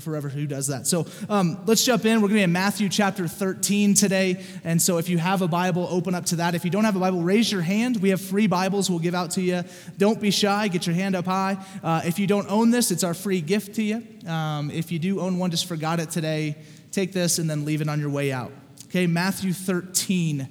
[0.00, 0.86] forever who does that.
[0.86, 2.16] So um, let's jump in.
[2.16, 4.44] We're going to be in Matthew chapter 13 today.
[4.64, 6.54] And so if you have a Bible, open up to that.
[6.54, 7.98] If you don't have a Bible, raise your hand.
[7.98, 9.62] We have free Bibles we'll give out to you.
[9.98, 10.68] Don't be shy.
[10.68, 11.58] Get your hand up high.
[11.82, 14.06] Uh, if you don't own this, it's our free gift to you.
[14.26, 16.56] Um, if you do own one, just forgot it today,
[16.92, 18.52] take this and then leave it on your way out.
[18.86, 20.48] Okay, Matthew 13.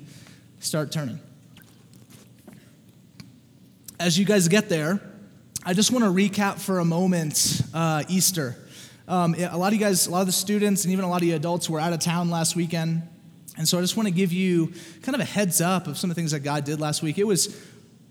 [0.59, 1.19] Start turning.
[3.99, 5.01] As you guys get there,
[5.65, 8.55] I just want to recap for a moment uh, Easter.
[9.09, 11.23] Um, a lot of you guys, a lot of the students, and even a lot
[11.23, 13.01] of you adults were out of town last weekend.
[13.57, 16.11] And so I just want to give you kind of a heads up of some
[16.11, 17.17] of the things that God did last week.
[17.17, 17.59] It was,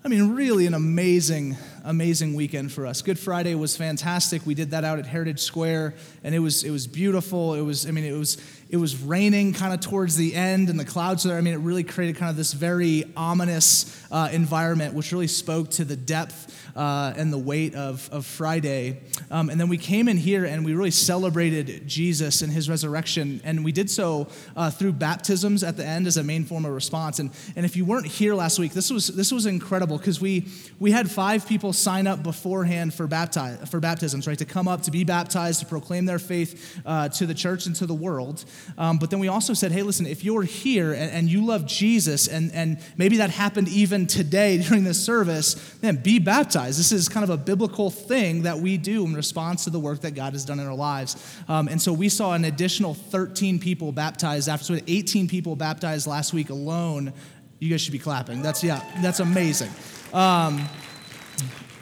[0.04, 1.56] I mean, really an amazing,
[1.88, 3.00] amazing weekend for us.
[3.00, 4.44] Good Friday was fantastic.
[4.44, 7.54] We did that out at Heritage Square, and it was it was beautiful.
[7.54, 8.36] It was, I mean, it was
[8.68, 11.38] it was raining kind of towards the end, and the clouds were there.
[11.38, 15.70] I mean, it really created kind of this very ominous uh, environment, which really spoke
[15.70, 19.00] to the depth uh, and the weight of, of Friday.
[19.30, 23.40] Um, and then we came in here and we really celebrated Jesus and his resurrection.
[23.44, 26.72] And we did so uh, through baptisms at the end as a main form of
[26.72, 27.18] response.
[27.18, 30.46] And, and if you weren't here last week, this was, this was incredible because we,
[30.78, 34.38] we had five people sign up beforehand for, baptize, for baptisms, right?
[34.38, 37.76] To come up, to be baptized, to proclaim their faith uh, to the church and
[37.76, 38.44] to the world.
[38.76, 41.66] Um, but then we also said, hey, listen, if you're here and, and you love
[41.66, 46.78] Jesus, and, and maybe that happened even today during this service, then be baptized baptized.
[46.78, 50.00] This is kind of a biblical thing that we do in response to the work
[50.00, 51.16] that God has done in our lives.
[51.48, 56.06] Um, and so we saw an additional 13 people baptized after, so 18 people baptized
[56.06, 57.12] last week alone.
[57.58, 58.40] You guys should be clapping.
[58.40, 59.70] That's, yeah, that's amazing.
[60.12, 60.68] Um,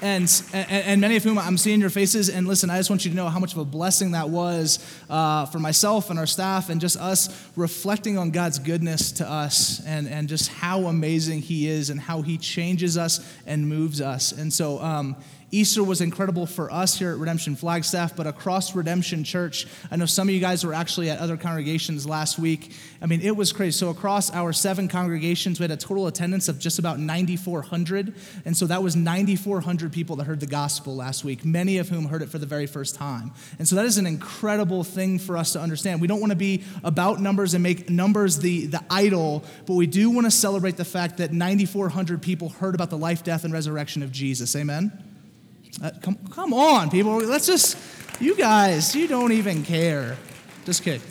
[0.06, 2.28] and, and, and, many of whom I'm seeing your faces.
[2.28, 4.78] And listen, I just want you to know how much of a blessing that was
[5.10, 9.84] uh, for myself and our staff, and just us reflecting on God's goodness to us
[9.84, 14.30] and, and just how amazing He is and how He changes us and moves us.
[14.30, 15.16] And so, um,
[15.52, 20.06] Easter was incredible for us here at Redemption Flagstaff, but across Redemption Church, I know
[20.06, 22.72] some of you guys were actually at other congregations last week.
[23.00, 23.70] I mean, it was crazy.
[23.78, 28.14] So, across our seven congregations, we had a total attendance of just about 9,400.
[28.44, 32.06] And so, that was 9,400 people that heard the gospel last week, many of whom
[32.06, 33.32] heard it for the very first time.
[33.60, 36.00] And so, that is an incredible thing for us to understand.
[36.00, 39.86] We don't want to be about numbers and make numbers the, the idol, but we
[39.86, 43.52] do want to celebrate the fact that 9,400 people heard about the life, death, and
[43.52, 44.56] resurrection of Jesus.
[44.56, 45.15] Amen?
[45.82, 47.16] Uh, come, come on, people.
[47.18, 47.76] Let's just,
[48.20, 50.16] you guys, you don't even care.
[50.64, 51.02] Just kidding.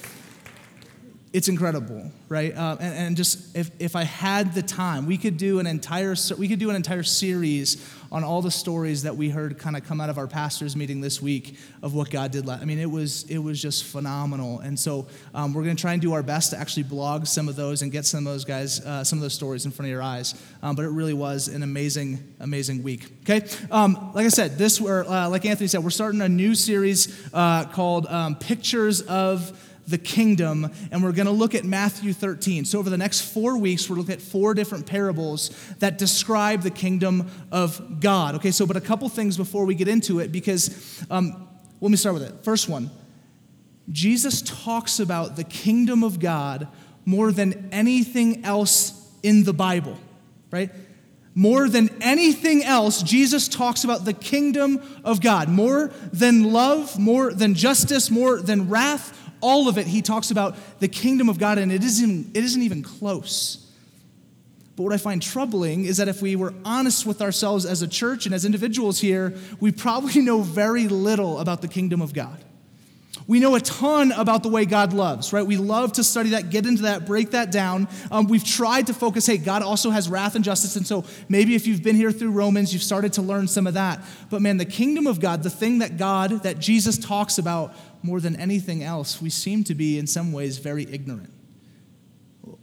[1.33, 2.55] It's incredible, right?
[2.55, 6.15] Uh, and, and, just if, if I had the time, we could do an entire
[6.37, 9.83] we could do an entire series on all the stories that we heard kind of
[9.83, 12.47] come out of our pastors meeting this week of what God did.
[12.47, 14.61] I mean, it was it was just phenomenal.
[14.61, 17.49] And so um, we're going to try and do our best to actually blog some
[17.49, 19.87] of those and get some of those guys, uh, some of those stories in front
[19.87, 20.33] of your eyes.
[20.63, 23.05] Um, but it really was an amazing, amazing week.
[23.29, 26.55] Okay, um, like I said, this were uh, like Anthony said, we're starting a new
[26.55, 29.51] series uh, called um, Pictures of
[29.87, 32.65] the kingdom, and we're going to look at Matthew 13.
[32.65, 36.71] So, over the next four weeks, we're looking at four different parables that describe the
[36.71, 38.35] kingdom of God.
[38.35, 41.47] Okay, so, but a couple things before we get into it, because um,
[41.81, 42.43] let me start with it.
[42.43, 42.89] First one
[43.91, 46.67] Jesus talks about the kingdom of God
[47.05, 49.97] more than anything else in the Bible,
[50.51, 50.71] right?
[51.35, 55.49] More than anything else, Jesus talks about the kingdom of God.
[55.49, 60.55] More than love, more than justice, more than wrath, all of it, he talks about
[60.79, 63.61] the kingdom of God, and it isn't, it isn't even close.
[64.75, 67.87] But what I find troubling is that if we were honest with ourselves as a
[67.87, 72.43] church and as individuals here, we probably know very little about the kingdom of God.
[73.27, 75.45] We know a ton about the way God loves, right?
[75.45, 77.87] We love to study that, get into that, break that down.
[78.11, 80.75] Um, we've tried to focus, hey, God also has wrath and justice.
[80.75, 83.73] And so maybe if you've been here through Romans, you've started to learn some of
[83.73, 84.03] that.
[84.29, 87.73] But man, the kingdom of God, the thing that God, that Jesus talks about
[88.05, 91.31] more than anything else, we seem to be in some ways very ignorant.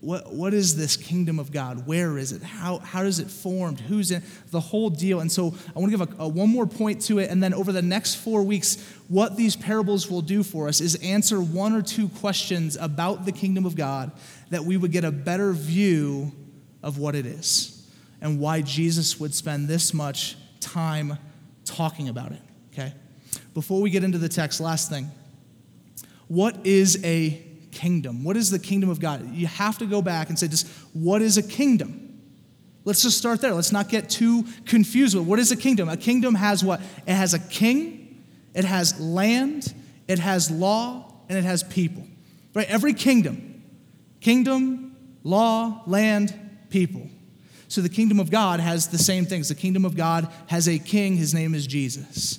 [0.00, 1.86] What, what is this kingdom of God?
[1.86, 2.42] Where is it?
[2.42, 3.80] How, how is it formed?
[3.80, 5.20] Who's in the whole deal?
[5.20, 7.30] And so I want to give a, a, one more point to it.
[7.30, 10.94] And then over the next four weeks, what these parables will do for us is
[10.96, 14.12] answer one or two questions about the kingdom of God
[14.50, 16.32] that we would get a better view
[16.82, 17.88] of what it is
[18.20, 21.18] and why Jesus would spend this much time
[21.64, 22.42] talking about it.
[22.72, 22.94] Okay?
[23.54, 25.10] Before we get into the text, last thing.
[26.32, 27.38] What is a
[27.72, 28.24] kingdom?
[28.24, 29.34] What is the kingdom of God?
[29.34, 32.22] You have to go back and say, just what is a kingdom?
[32.86, 33.52] Let's just start there.
[33.52, 35.90] Let's not get too confused with what is a kingdom.
[35.90, 36.80] A kingdom has what?
[37.06, 38.24] It has a king,
[38.54, 39.74] it has land,
[40.08, 42.06] it has law, and it has people.
[42.54, 42.66] Right?
[42.66, 43.62] Every kingdom,
[44.22, 46.34] kingdom, law, land,
[46.70, 47.10] people.
[47.68, 49.50] So the kingdom of God has the same things.
[49.50, 52.38] The kingdom of God has a king, his name is Jesus.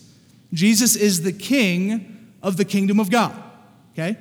[0.52, 3.40] Jesus is the king of the kingdom of God.
[3.94, 4.18] Okay?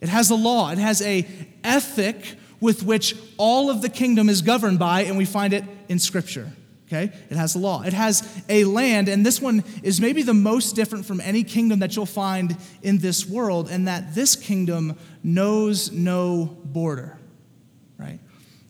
[0.00, 1.26] It has a law, it has a
[1.62, 5.98] ethic with which all of the kingdom is governed by, and we find it in
[5.98, 6.50] Scripture.
[6.88, 7.12] Okay?
[7.30, 7.82] It has a law.
[7.82, 11.78] It has a land, and this one is maybe the most different from any kingdom
[11.78, 17.16] that you'll find in this world, and that this kingdom knows no border.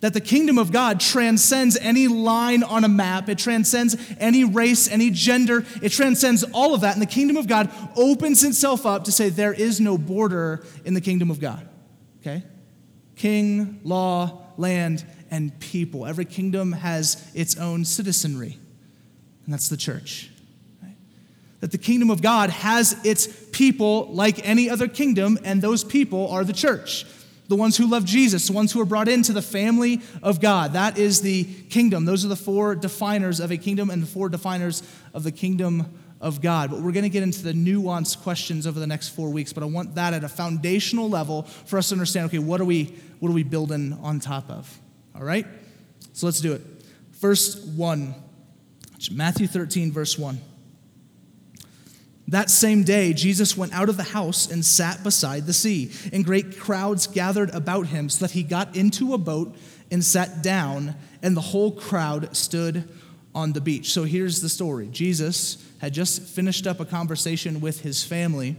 [0.00, 4.91] That the kingdom of God transcends any line on a map, it transcends any race,
[4.91, 6.94] any gender, it transcends all of that.
[6.94, 10.94] And the kingdom of God opens itself up to say there is no border in
[10.94, 11.69] the kingdom of God.
[12.20, 12.43] Okay?
[13.20, 16.06] king, law, land, and people.
[16.06, 18.58] Every kingdom has its own citizenry,
[19.44, 20.31] and that's the church.
[21.61, 26.29] That the kingdom of God has its people like any other kingdom, and those people
[26.31, 27.05] are the church.
[27.50, 30.75] The ones who love Jesus, the ones who are brought into the family of God.
[30.75, 32.05] That is the kingdom.
[32.05, 35.93] Those are the four definers of a kingdom and the four definers of the kingdom
[36.20, 36.70] of God.
[36.70, 39.52] But we're going to get into the nuanced questions over the next four weeks.
[39.52, 42.64] But I want that at a foundational level for us to understand okay, what are
[42.64, 44.79] we, what are we building on top of?
[45.17, 45.44] All right?
[46.12, 46.62] So let's do it.
[47.14, 48.14] First 1,
[49.11, 50.41] Matthew 13, verse 1.
[52.30, 56.24] That same day, Jesus went out of the house and sat beside the sea, and
[56.24, 59.56] great crowds gathered about him, so that he got into a boat
[59.90, 62.88] and sat down, and the whole crowd stood
[63.34, 63.92] on the beach.
[63.92, 68.54] So here's the story Jesus had just finished up a conversation with his family,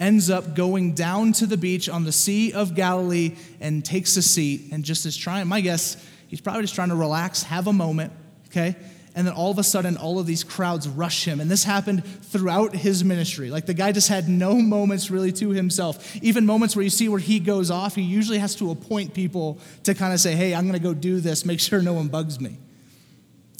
[0.00, 4.22] ends up going down to the beach on the Sea of Galilee and takes a
[4.22, 7.74] seat and just is trying, my guess, he's probably just trying to relax, have a
[7.74, 8.14] moment,
[8.46, 8.74] okay?
[9.16, 11.40] And then all of a sudden, all of these crowds rush him.
[11.40, 13.48] And this happened throughout his ministry.
[13.48, 16.14] Like the guy just had no moments really to himself.
[16.22, 19.58] Even moments where you see where he goes off, he usually has to appoint people
[19.84, 22.08] to kind of say, hey, I'm going to go do this, make sure no one
[22.08, 22.58] bugs me.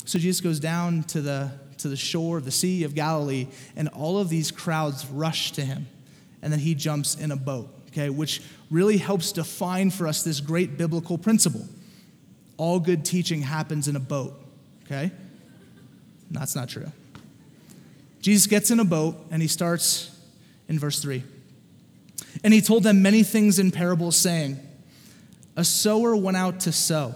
[0.05, 3.89] So Jesus goes down to the, to the shore of the Sea of Galilee, and
[3.89, 5.89] all of these crowds rush to him.
[6.43, 10.41] And then he jumps in a boat, okay, which really helps define for us this
[10.41, 11.67] great biblical principle.
[12.59, 14.39] All good teaching happens in a boat,
[14.85, 15.13] okay?
[16.31, 16.91] That's not true.
[18.21, 20.19] Jesus gets in a boat and he starts
[20.69, 21.23] in verse 3.
[22.43, 24.59] And he told them many things in parables, saying,
[25.57, 27.15] A sower went out to sow.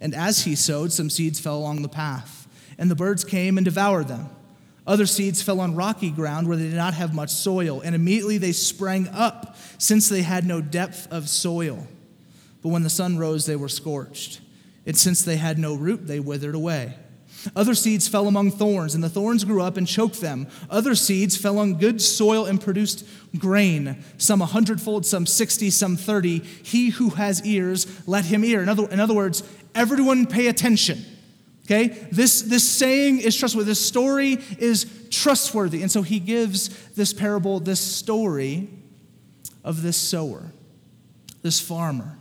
[0.00, 2.46] And as he sowed, some seeds fell along the path,
[2.78, 4.28] and the birds came and devoured them.
[4.86, 8.36] Other seeds fell on rocky ground where they did not have much soil, and immediately
[8.36, 11.86] they sprang up, since they had no depth of soil.
[12.62, 14.40] But when the sun rose, they were scorched,
[14.84, 16.94] and since they had no root, they withered away.
[17.54, 20.46] Other seeds fell among thorns, and the thorns grew up and choked them.
[20.70, 23.06] Other seeds fell on good soil and produced
[23.38, 26.38] grain, some a hundredfold, some sixty, some thirty.
[26.38, 28.62] He who has ears, let him hear.
[28.62, 29.42] In other, in other words,
[29.74, 31.04] everyone pay attention.
[31.66, 31.88] Okay?
[32.12, 33.66] This, this saying is trustworthy.
[33.66, 35.82] This story is trustworthy.
[35.82, 38.68] And so he gives this parable, this story
[39.62, 40.52] of this sower,
[41.42, 42.18] this farmer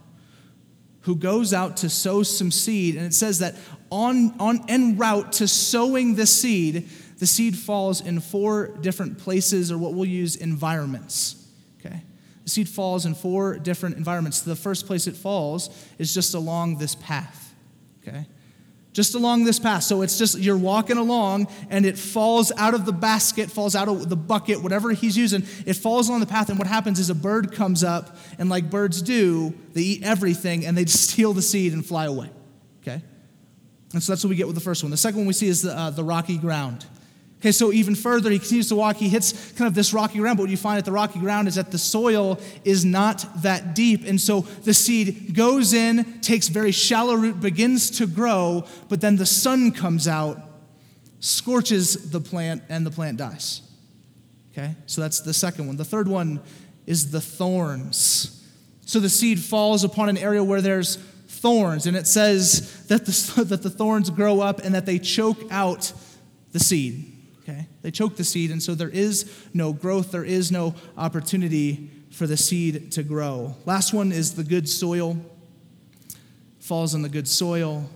[1.01, 2.95] who goes out to sow some seed.
[2.95, 3.55] And it says that
[3.93, 9.71] on, on en route to sowing the seed, the seed falls in four different places,
[9.71, 11.47] or what we'll use environments.
[11.79, 12.01] Okay?
[12.43, 14.41] The seed falls in four different environments.
[14.41, 15.69] The first place it falls
[15.99, 17.53] is just along this path.
[18.01, 18.25] Okay?
[18.93, 19.83] Just along this path.
[19.83, 23.87] So it's just you're walking along and it falls out of the basket, falls out
[23.87, 26.49] of the bucket, whatever he's using, it falls along the path.
[26.49, 30.65] And what happens is a bird comes up, and like birds do, they eat everything
[30.65, 32.31] and they steal the seed and fly away.
[33.93, 34.91] And so that's what we get with the first one.
[34.91, 36.85] The second one we see is the, uh, the rocky ground.
[37.39, 38.95] Okay, so even further, he continues to walk.
[38.95, 41.49] He hits kind of this rocky ground, but what you find at the rocky ground
[41.49, 44.05] is that the soil is not that deep.
[44.07, 49.17] And so the seed goes in, takes very shallow root, begins to grow, but then
[49.17, 50.41] the sun comes out,
[51.19, 53.61] scorches the plant, and the plant dies.
[54.53, 55.75] Okay, so that's the second one.
[55.75, 56.39] The third one
[56.85, 58.41] is the thorns.
[58.85, 60.97] So the seed falls upon an area where there's
[61.43, 65.43] thorns, and it says that the, that the thorns grow up and that they choke
[65.51, 65.91] out
[66.53, 67.11] the seed.
[67.41, 67.67] Okay?
[67.81, 72.27] They choke the seed, and so there is no growth, there is no opportunity for
[72.27, 73.55] the seed to grow.
[73.65, 75.17] Last one is the good soil.
[76.59, 77.89] Falls on the good soil.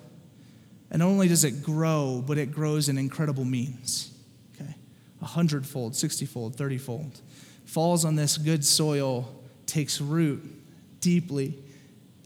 [0.92, 4.12] And not only does it grow, but it grows in incredible means.
[4.56, 4.76] Okay?
[5.22, 7.22] A hundredfold, sixtyfold, thirtyfold.
[7.64, 9.34] Falls on this good soil,
[9.66, 10.44] takes root
[11.00, 11.58] deeply,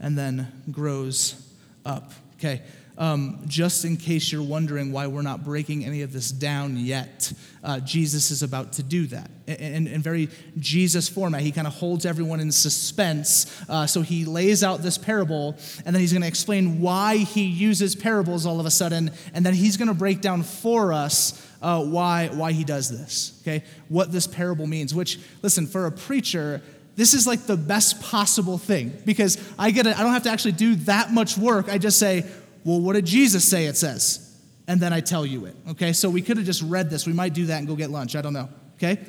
[0.02, 1.42] and then grows
[1.86, 2.12] up.
[2.36, 2.62] Okay.
[3.02, 7.34] um, just in case you're wondering why we're not breaking any of this down yet,
[7.64, 9.32] uh, Jesus is about to do that.
[9.48, 10.30] In, in very
[10.60, 13.60] Jesus format, he kind of holds everyone in suspense.
[13.68, 17.44] Uh, so he lays out this parable, and then he's going to explain why he
[17.44, 21.48] uses parables all of a sudden, and then he's going to break down for us
[21.64, 23.64] uh, why, why he does this, okay?
[23.88, 26.62] What this parable means, which, listen, for a preacher,
[27.02, 30.30] this is like the best possible thing because I get it, I don't have to
[30.30, 31.68] actually do that much work.
[31.68, 32.24] I just say,
[32.64, 34.38] well, what did Jesus say it says?
[34.68, 35.56] And then I tell you it.
[35.72, 37.08] Okay, so we could have just read this.
[37.08, 38.16] We might do that and go get lunch.
[38.16, 38.50] I don't know.
[38.76, 39.00] Okay?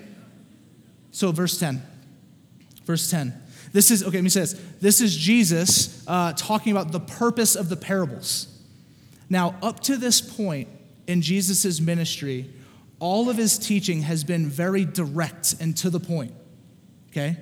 [1.11, 1.82] So, verse 10.
[2.87, 3.38] Verse 10.
[3.75, 4.61] This is, okay, let me say this.
[4.80, 8.58] This is Jesus uh, talking about the purpose of the parables.
[9.28, 10.70] Now, up to this point
[11.06, 12.49] in Jesus' ministry,
[13.00, 16.32] all of his teaching has been very direct and to the point.
[17.11, 17.37] Okay?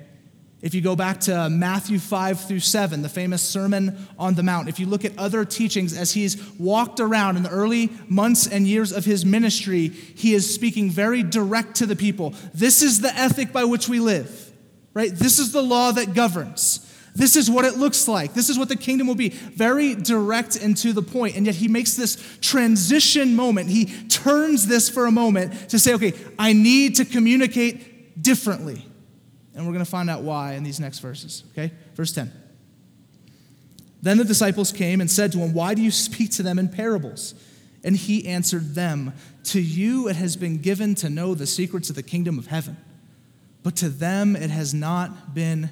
[0.61, 4.69] If you go back to Matthew 5 through 7, the famous Sermon on the Mount,
[4.69, 8.67] if you look at other teachings as he's walked around in the early months and
[8.67, 12.35] years of his ministry, he is speaking very direct to the people.
[12.53, 14.51] This is the ethic by which we live,
[14.93, 15.11] right?
[15.11, 16.87] This is the law that governs.
[17.15, 18.35] This is what it looks like.
[18.35, 19.29] This is what the kingdom will be.
[19.29, 21.35] Very direct and to the point.
[21.35, 23.69] And yet he makes this transition moment.
[23.69, 28.85] He turns this for a moment to say, okay, I need to communicate differently.
[29.53, 31.43] And we're going to find out why in these next verses.
[31.51, 31.71] Okay?
[31.95, 32.31] Verse 10.
[34.01, 36.69] Then the disciples came and said to him, Why do you speak to them in
[36.69, 37.35] parables?
[37.83, 39.13] And he answered them,
[39.45, 42.77] To you it has been given to know the secrets of the kingdom of heaven,
[43.63, 45.69] but to them it has not been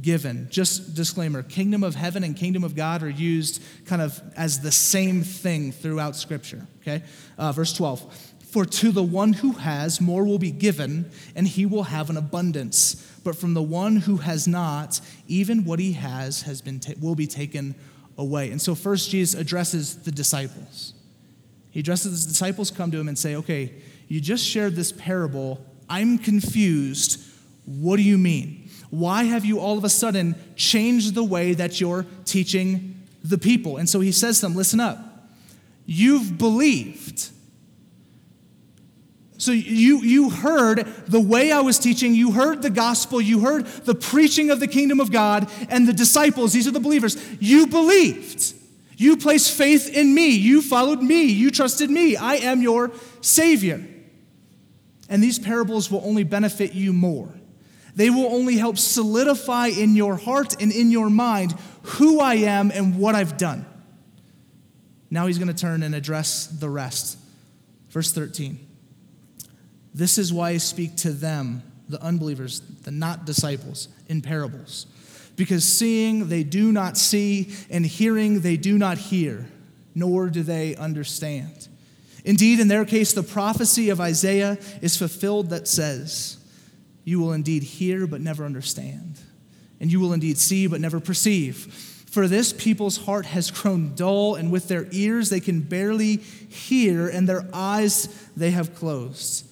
[0.00, 0.48] given.
[0.50, 4.72] Just disclaimer kingdom of heaven and kingdom of God are used kind of as the
[4.72, 6.66] same thing throughout Scripture.
[6.80, 7.02] Okay?
[7.38, 8.33] Uh, verse 12.
[8.54, 12.16] For to the one who has, more will be given, and he will have an
[12.16, 12.94] abundance.
[13.24, 17.16] But from the one who has not, even what he has, has been ta- will
[17.16, 17.74] be taken
[18.16, 18.52] away.
[18.52, 20.94] And so, first, Jesus addresses the disciples.
[21.72, 23.72] He addresses the disciples, come to him and say, Okay,
[24.06, 25.60] you just shared this parable.
[25.90, 27.20] I'm confused.
[27.64, 28.70] What do you mean?
[28.90, 33.78] Why have you all of a sudden changed the way that you're teaching the people?
[33.78, 35.00] And so he says to them, Listen up.
[35.86, 37.32] You've believed
[39.44, 43.66] so you, you heard the way I was teaching, you heard the gospel, you heard
[43.66, 47.66] the preaching of the kingdom of God, and the disciples, these are the believers, you
[47.66, 48.54] believed.
[48.96, 50.28] You placed faith in me.
[50.28, 51.24] You followed me.
[51.24, 52.16] You trusted me.
[52.16, 53.84] I am your Savior.
[55.08, 57.28] And these parables will only benefit you more.
[57.96, 62.70] They will only help solidify in your heart and in your mind who I am
[62.70, 63.66] and what I've done.
[65.10, 67.18] Now he's going to turn and address the rest.
[67.90, 68.73] Verse 13.
[69.94, 74.86] This is why I speak to them, the unbelievers, the not disciples, in parables.
[75.36, 79.46] Because seeing they do not see, and hearing they do not hear,
[79.94, 81.68] nor do they understand.
[82.24, 86.38] Indeed, in their case, the prophecy of Isaiah is fulfilled that says,
[87.04, 89.20] You will indeed hear, but never understand,
[89.78, 91.72] and you will indeed see, but never perceive.
[92.10, 97.08] For this people's heart has grown dull, and with their ears they can barely hear,
[97.08, 99.50] and their eyes they have closed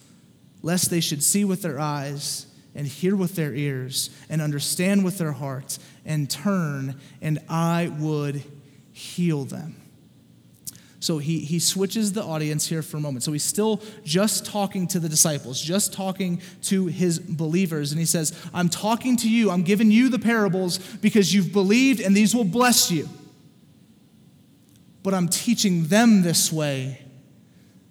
[0.62, 5.19] lest they should see with their eyes and hear with their ears and understand with
[5.19, 8.42] their hearts and turn, and I would
[8.92, 9.76] heal them.
[11.00, 13.25] So he, he switches the audience here for a moment.
[13.25, 17.90] So he's still just talking to the disciples, just talking to his believers.
[17.90, 22.00] And he says, I'm talking to you, I'm giving you the parables because you've believed,
[22.00, 23.09] and these will bless you.
[25.02, 27.02] But I'm teaching them this way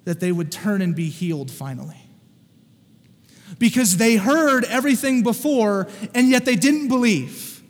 [0.05, 2.10] that they would turn and be healed finally
[3.61, 7.61] because they heard everything before and yet they didn't believe.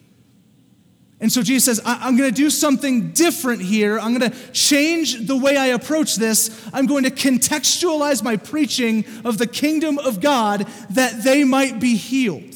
[1.19, 3.99] And so Jesus says, I'm going to do something different here.
[3.99, 6.65] I'm going to change the way I approach this.
[6.73, 11.97] I'm going to contextualize my preaching of the kingdom of God that they might be
[11.97, 12.55] healed.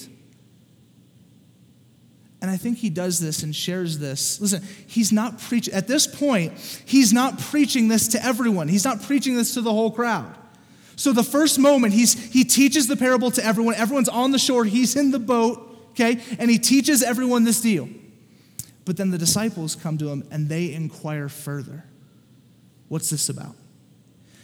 [2.42, 4.40] And I think he does this and shares this.
[4.40, 6.54] Listen, he's not preaching, at this point,
[6.86, 10.34] he's not preaching this to everyone, he's not preaching this to the whole crowd.
[10.96, 13.76] So the first moment, he's, he teaches the parable to everyone.
[13.76, 16.22] Everyone's on the shore, he's in the boat, okay?
[16.40, 17.90] And he teaches everyone this deal.
[18.86, 21.84] But then the disciples come to him and they inquire further.
[22.88, 23.56] What's this about?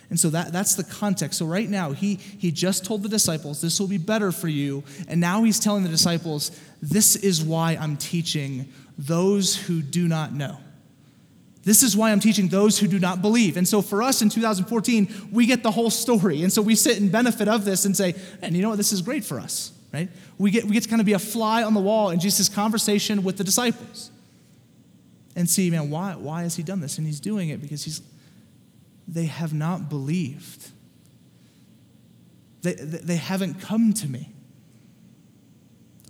[0.10, 1.39] And so that, that's the context.
[1.39, 4.84] So right now, he, he just told the disciples, this will be better for you.
[5.08, 10.34] And now he's telling the disciples, this is why I'm teaching those who do not
[10.34, 10.58] know.
[11.63, 13.56] This is why I'm teaching those who do not believe.
[13.56, 16.41] And so for us in 2014, we get the whole story.
[16.41, 18.91] And so we sit and benefit of this and say, and you know what, this
[18.91, 20.10] is great for us, right?
[20.39, 22.50] We get, we get to kind of be a fly on the wall in Jesus'
[22.50, 24.10] conversation with the disciples.
[25.36, 26.98] and see, man, why, why has he done this?
[26.98, 28.01] And he's doing it because he's,
[29.08, 30.72] they have not believed.
[32.63, 34.30] They, they haven't come to me.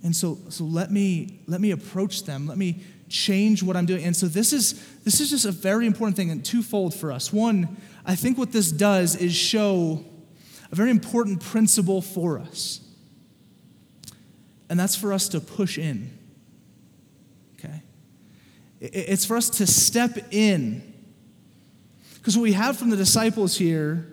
[0.04, 2.48] And so, so let me let me approach them.
[2.48, 2.82] Let me
[3.12, 4.02] change what I'm doing.
[4.04, 7.32] And so this is this is just a very important thing and twofold for us.
[7.32, 10.04] One, I think what this does is show
[10.72, 12.80] a very important principle for us.
[14.68, 16.10] And that's for us to push in.
[17.58, 17.82] Okay?
[18.80, 20.82] It's for us to step in.
[22.14, 24.08] Because what we have from the disciples here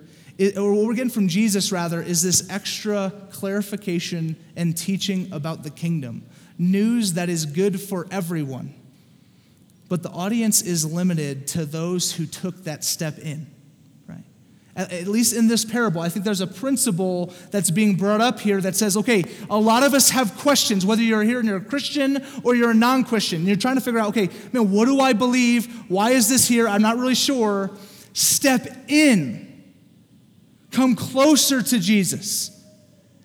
[0.56, 5.70] or what we're getting from Jesus, rather, is this extra clarification and teaching about the
[5.70, 6.24] kingdom.
[6.58, 8.74] News that is good for everyone.
[9.90, 13.46] But the audience is limited to those who took that step in,
[14.06, 14.24] right?
[14.74, 18.62] At least in this parable, I think there's a principle that's being brought up here
[18.62, 21.64] that says, okay, a lot of us have questions, whether you're here and you're a
[21.64, 23.44] Christian or you're a non Christian.
[23.44, 25.66] You're trying to figure out, okay, man, what do I believe?
[25.90, 26.66] Why is this here?
[26.66, 27.70] I'm not really sure.
[28.14, 29.50] Step in
[30.70, 32.50] Come closer to Jesus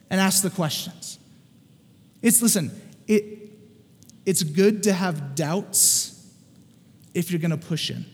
[0.10, 1.20] and ask the questions.
[2.22, 2.72] It's, listen,
[3.08, 3.52] it,
[4.26, 6.15] it's good to have doubts
[7.16, 8.06] if you're going to push in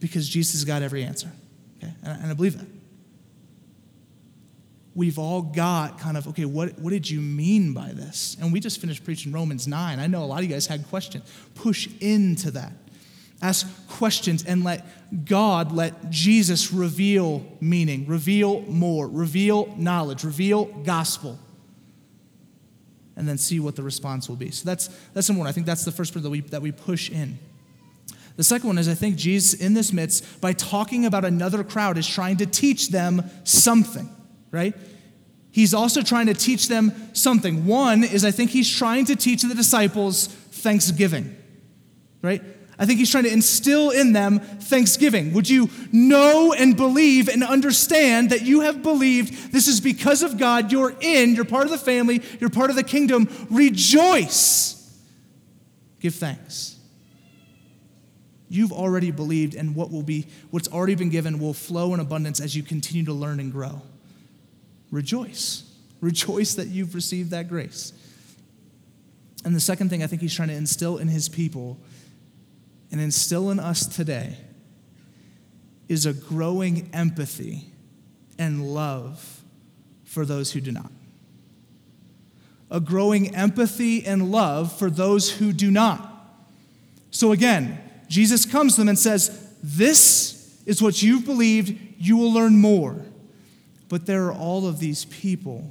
[0.00, 1.30] because Jesus got every answer.
[1.78, 1.92] Okay?
[2.02, 2.66] And, and I believe that.
[4.96, 8.36] We've all got kind of, okay, what, what did you mean by this?
[8.40, 9.98] And we just finished preaching Romans 9.
[9.98, 11.24] I know a lot of you guys had questions.
[11.54, 12.72] Push into that.
[13.42, 14.86] Ask questions and let
[15.26, 21.38] God, let Jesus reveal meaning, reveal more, reveal knowledge, reveal gospel.
[23.16, 24.50] And then see what the response will be.
[24.50, 25.46] So that's, that's one.
[25.46, 27.38] I think that's the first part that we, that we push in.
[28.36, 31.98] The second one is I think Jesus, in this midst, by talking about another crowd,
[31.98, 34.08] is trying to teach them something,
[34.50, 34.74] right?
[35.52, 37.64] He's also trying to teach them something.
[37.64, 41.36] One is I think he's trying to teach the disciples thanksgiving,
[42.22, 42.42] right?
[42.76, 45.32] I think he's trying to instill in them thanksgiving.
[45.34, 50.38] Would you know and believe and understand that you have believed this is because of
[50.38, 50.72] God?
[50.72, 53.28] You're in, you're part of the family, you're part of the kingdom.
[53.48, 54.80] Rejoice.
[56.00, 56.73] Give thanks.
[58.54, 62.38] You've already believed, and what will be, what's already been given will flow in abundance
[62.38, 63.82] as you continue to learn and grow.
[64.92, 65.64] Rejoice.
[66.00, 67.92] Rejoice that you've received that grace.
[69.44, 71.80] And the second thing I think he's trying to instill in his people
[72.92, 74.36] and instill in us today
[75.88, 77.72] is a growing empathy
[78.38, 79.42] and love
[80.04, 80.92] for those who do not.
[82.70, 86.08] A growing empathy and love for those who do not.
[87.10, 92.32] So again, Jesus comes to them and says, This is what you've believed, you will
[92.32, 92.96] learn more.
[93.88, 95.70] But there are all of these people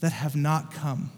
[0.00, 1.10] that have not come.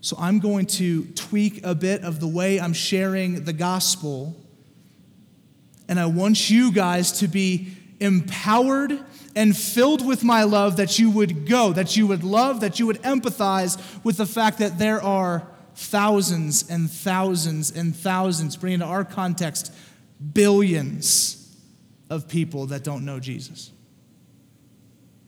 [0.00, 4.36] So I'm going to tweak a bit of the way I'm sharing the gospel.
[5.88, 7.68] And I want you guys to be
[8.00, 8.98] empowered
[9.34, 12.86] and filled with my love that you would go, that you would love, that you
[12.86, 15.46] would empathize with the fact that there are
[15.78, 19.72] thousands and thousands and thousands, bring into our context,
[20.32, 21.56] billions
[22.10, 23.70] of people that don't know Jesus.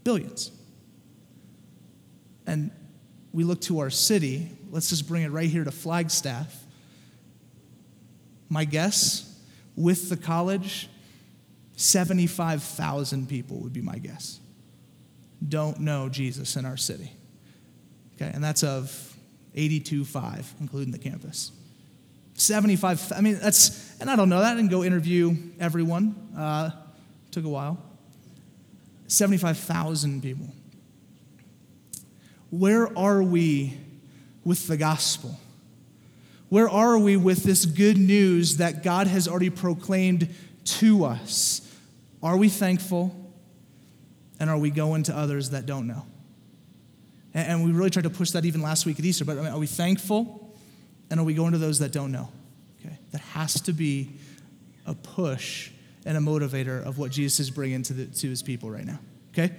[0.02, 0.50] Billions.
[2.48, 2.72] And
[3.32, 6.64] we look to our city, let's just bring it right here to Flagstaff.
[8.48, 9.32] My guess,
[9.76, 10.88] with the college,
[11.76, 14.40] 75,000 people would be my guess.
[15.48, 17.12] Don't know Jesus in our city.
[18.16, 19.09] Okay, and that's of
[19.56, 21.52] 82.5, including the campus.
[22.34, 24.52] 75, I mean, that's, and I don't know that.
[24.52, 26.14] I didn't go interview everyone.
[26.36, 26.70] Uh,
[27.30, 27.78] took a while.
[29.08, 30.48] 75,000 people.
[32.50, 33.78] Where are we
[34.44, 35.38] with the gospel?
[36.48, 40.28] Where are we with this good news that God has already proclaimed
[40.64, 41.60] to us?
[42.22, 43.14] Are we thankful?
[44.40, 46.06] And are we going to others that don't know?
[47.32, 49.66] And we really tried to push that even last week at Easter, but are we
[49.66, 50.52] thankful?
[51.10, 52.28] And are we going to those that don't know?
[52.80, 52.96] Okay.
[53.12, 54.10] That has to be
[54.86, 55.70] a push
[56.04, 58.98] and a motivator of what Jesus is bringing to, the, to his people right now.
[59.32, 59.54] Okay?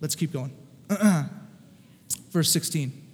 [0.00, 0.52] Let's keep going.
[2.30, 3.06] Verse 16.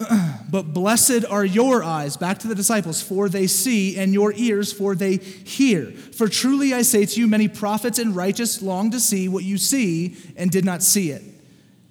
[0.50, 4.72] but blessed are your eyes, back to the disciples, for they see, and your ears,
[4.72, 5.90] for they hear.
[5.90, 9.56] For truly I say to you, many prophets and righteous long to see what you
[9.56, 11.22] see and did not see it,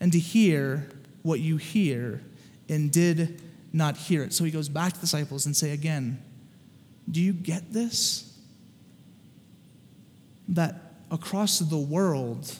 [0.03, 0.85] and to hear
[1.21, 2.21] what you hear
[2.67, 4.33] and did not hear it.
[4.33, 6.21] So he goes back to the disciples and say again,
[7.09, 8.37] do you get this?
[10.49, 10.75] That
[11.09, 12.53] across the world,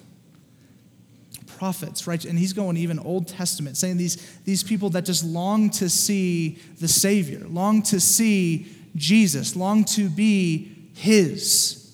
[1.57, 2.23] prophets, right?
[2.23, 6.59] And he's going even Old Testament, saying these, these people that just long to see
[6.79, 11.93] the Savior, long to see Jesus, long to be his,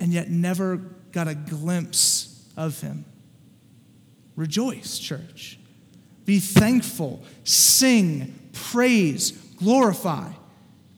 [0.00, 0.78] and yet never
[1.12, 3.04] got a glimpse of him.
[4.36, 5.58] Rejoice, church.
[6.24, 10.30] Be thankful, sing, praise, glorify,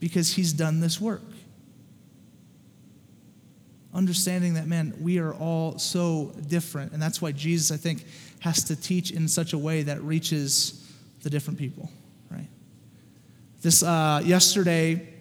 [0.00, 1.22] because he's done this work
[3.98, 6.92] understanding that, man, we are all so different.
[6.92, 8.04] And that's why Jesus, I think,
[8.40, 10.88] has to teach in such a way that reaches
[11.22, 11.90] the different people,
[12.30, 12.48] right?
[13.60, 15.14] This uh, yesterday,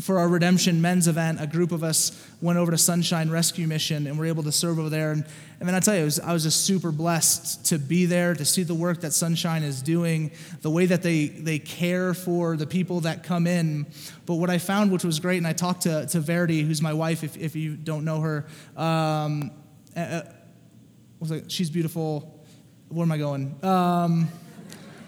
[0.00, 4.06] for our redemption men's event a group of us went over to sunshine rescue mission
[4.06, 5.12] and were able to serve over there.
[5.12, 5.24] And,
[5.60, 8.44] and then i tell you was, i was just super blessed to be there to
[8.44, 10.30] see the work that sunshine is doing
[10.62, 13.86] the way that they, they care for the people that come in.
[14.24, 16.94] But what i found which was great and i talked to, to verity who's my
[16.94, 19.50] wife if, if you don't know her um,
[19.94, 20.22] uh,
[21.20, 22.44] was like, she's beautiful.
[22.88, 23.62] Where am i going?
[23.62, 24.28] Um,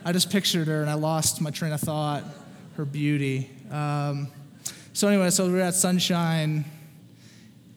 [0.04, 2.22] i just pictured her and i lost my train of thought
[2.76, 3.50] her beauty.
[3.70, 4.28] Um,
[4.94, 6.64] so anyway, so we were at Sunshine,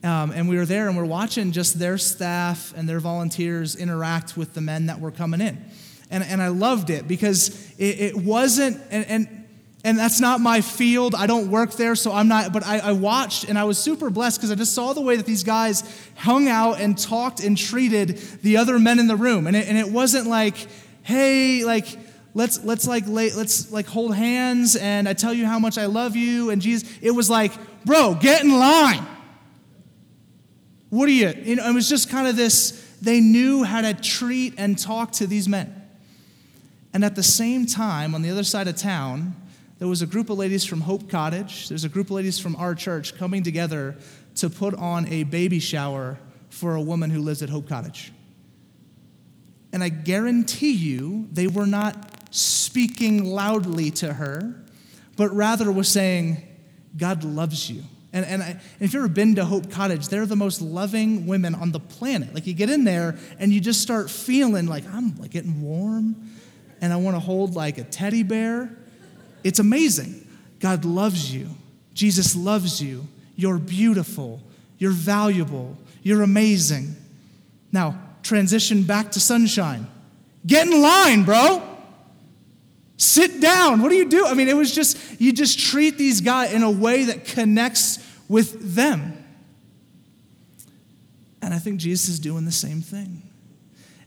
[0.03, 4.37] um, and we were there, and we're watching just their staff and their volunteers interact
[4.37, 5.65] with the men that were coming in,
[6.11, 9.05] and and I loved it because it, it wasn't and.
[9.07, 9.43] and
[9.83, 11.15] and that's not my field.
[11.15, 12.51] I don't work there, so I'm not.
[12.51, 15.15] But I, I watched and I was super blessed because I just saw the way
[15.15, 15.83] that these guys
[16.15, 19.47] hung out and talked and treated the other men in the room.
[19.47, 20.55] And it, and it wasn't like,
[21.03, 21.87] hey, like,
[22.37, 25.87] let's let's like lay, let's like hold hands and I tell you how much I
[25.87, 27.51] love you and Jesus it was like
[27.83, 29.05] bro get in line.
[30.91, 33.93] What are you you know it was just kind of this they knew how to
[33.95, 35.73] treat and talk to these men.
[36.93, 39.35] And at the same time on the other side of town
[39.79, 42.55] there was a group of ladies from Hope Cottage there's a group of ladies from
[42.55, 43.95] our church coming together
[44.35, 46.19] to put on a baby shower
[46.49, 48.13] for a woman who lives at Hope Cottage.
[49.73, 54.55] And I guarantee you they were not speaking loudly to her,
[55.15, 56.37] but rather was saying,
[56.95, 57.83] God loves you.
[58.13, 61.53] And, and, I, if you've ever been to Hope Cottage, they're the most loving women
[61.55, 62.33] on the planet.
[62.33, 66.15] Like you get in there and you just start feeling like I'm like getting warm
[66.79, 68.69] and I want to hold like a teddy bear.
[69.43, 70.25] It's amazing.
[70.59, 71.49] God loves you.
[71.93, 73.07] Jesus loves you.
[73.35, 74.41] You're beautiful.
[74.77, 75.77] You're valuable.
[76.01, 76.95] You're amazing.
[77.71, 79.87] Now, transition back to sunshine.
[80.45, 81.66] Get in line, bro.
[82.97, 83.81] Sit down.
[83.81, 84.25] What do you do?
[84.25, 88.03] I mean, it was just, you just treat these guys in a way that connects
[88.27, 89.23] with them.
[91.41, 93.21] And I think Jesus is doing the same thing.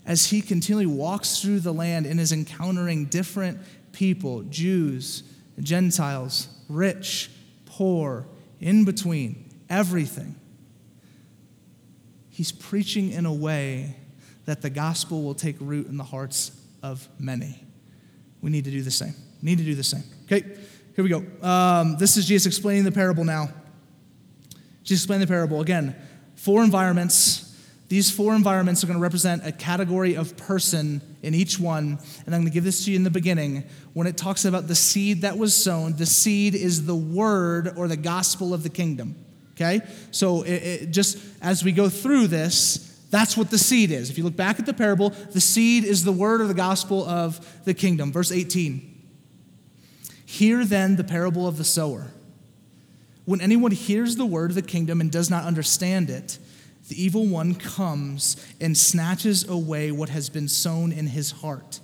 [0.05, 3.61] As he continually walks through the land and is encountering different
[3.93, 5.23] people Jews,
[5.61, 7.31] Gentiles, rich,
[7.67, 8.27] poor,
[8.61, 10.35] in between, everything.
[12.29, 13.97] He's preaching in a way
[14.47, 16.51] that the gospel will take root in the hearts
[16.83, 17.63] of many.
[18.43, 19.15] We need to do the same.
[19.43, 20.05] We Need to do the same.
[20.25, 20.43] Okay,
[20.95, 21.25] here we go.
[21.47, 23.49] Um, this is Jesus explaining the parable now.
[24.83, 25.61] Jesus explaining the parable.
[25.61, 25.95] Again,
[26.37, 27.47] four environments.
[27.89, 31.99] These four environments are going to represent a category of person in each one.
[32.25, 33.65] And I'm going to give this to you in the beginning.
[33.93, 37.89] When it talks about the seed that was sown, the seed is the word or
[37.89, 39.17] the gospel of the kingdom.
[39.53, 39.81] Okay?
[40.13, 44.09] So it, it, just as we go through this, that's what the seed is.
[44.09, 47.05] If you look back at the parable, the seed is the word or the gospel
[47.05, 48.13] of the kingdom.
[48.13, 48.87] Verse 18.
[50.25, 52.13] Hear then the parable of the sower.
[53.25, 56.39] When anyone hears the word of the kingdom and does not understand it,
[56.89, 61.81] the evil one comes and snatches away what has been sown in his heart.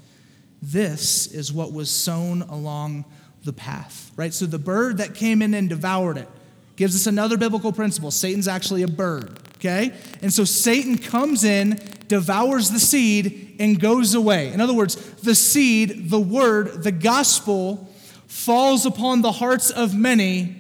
[0.63, 3.05] This is what was sown along
[3.45, 4.33] the path, right?
[4.33, 6.29] So the bird that came in and devoured it
[6.77, 8.11] gives us another biblical principle.
[8.11, 9.93] Satan's actually a bird okay?
[10.23, 14.53] And so Satan comes in, devours the seed, and goes away.
[14.53, 17.89] In other words, the seed, the word, the gospel
[18.27, 20.57] falls upon the hearts of many,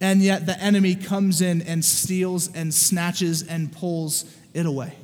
[0.00, 4.24] and yet the enemy comes in and steals and snatches and pulls
[4.54, 4.94] it away.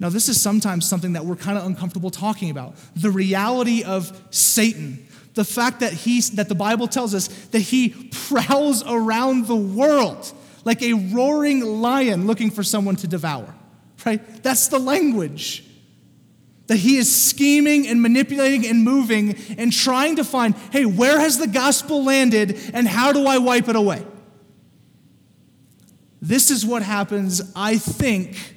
[0.00, 4.20] Now, this is sometimes something that we're kind of uncomfortable talking about the reality of
[4.30, 5.06] Satan.
[5.34, 10.32] The fact that, he, that the Bible tells us that he prowls around the world
[10.64, 13.54] like a roaring lion looking for someone to devour,
[14.04, 14.42] right?
[14.42, 15.64] That's the language.
[16.68, 21.38] That he is scheming and manipulating and moving and trying to find hey, where has
[21.38, 24.06] the gospel landed and how do I wipe it away?
[26.22, 28.56] This is what happens, I think,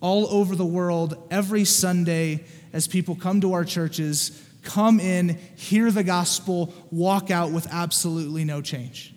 [0.00, 5.90] all over the world every Sunday as people come to our churches, come in, hear
[5.90, 9.14] the gospel, walk out with absolutely no change.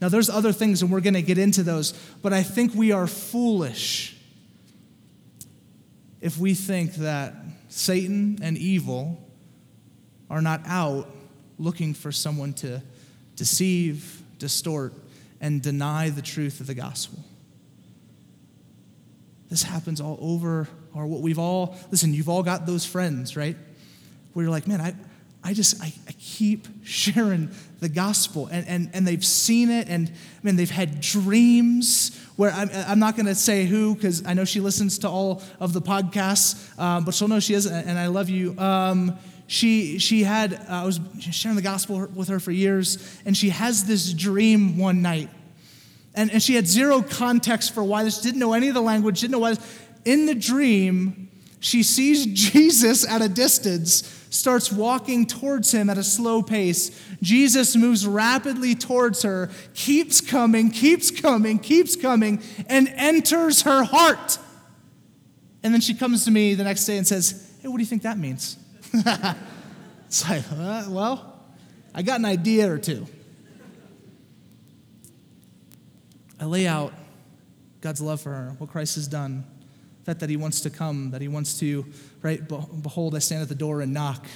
[0.00, 2.92] Now, there's other things, and we're going to get into those, but I think we
[2.92, 4.16] are foolish
[6.20, 7.34] if we think that
[7.68, 9.22] Satan and evil
[10.28, 11.08] are not out
[11.58, 12.82] looking for someone to
[13.36, 14.94] deceive, distort,
[15.40, 17.18] and deny the truth of the gospel.
[19.50, 23.56] This happens all over, or what we've all, listen, you've all got those friends, right?
[24.32, 24.94] Where you're like, man, I,
[25.42, 27.50] I just, I, I keep sharing
[27.80, 28.48] the gospel.
[28.52, 32.98] And, and, and they've seen it, and I mean, they've had dreams where I'm, I'm
[32.98, 36.78] not going to say who, because I know she listens to all of the podcasts,
[36.78, 38.58] um, but she'll know she is, and I love you.
[38.58, 43.36] Um, she, she had, uh, I was sharing the gospel with her for years, and
[43.36, 45.28] she has this dream one night.
[46.14, 49.20] And, and she had zero context for why this, didn't know any of the language,
[49.20, 49.56] didn't know why.
[50.04, 56.04] In the dream, she sees Jesus at a distance, starts walking towards him at a
[56.04, 56.90] slow pace.
[57.20, 64.38] Jesus moves rapidly towards her, keeps coming, keeps coming, keeps coming, and enters her heart.
[65.62, 67.86] And then she comes to me the next day and says, Hey, what do you
[67.86, 68.56] think that means?
[70.06, 71.44] it's like, uh, well,
[71.94, 73.06] I got an idea or two.
[76.40, 76.94] I lay out
[77.82, 79.44] God's love for her, what Christ has done,
[80.10, 81.86] that that He wants to come, that He wants to,
[82.22, 82.46] right?
[82.46, 84.26] Behold, I stand at the door and knock.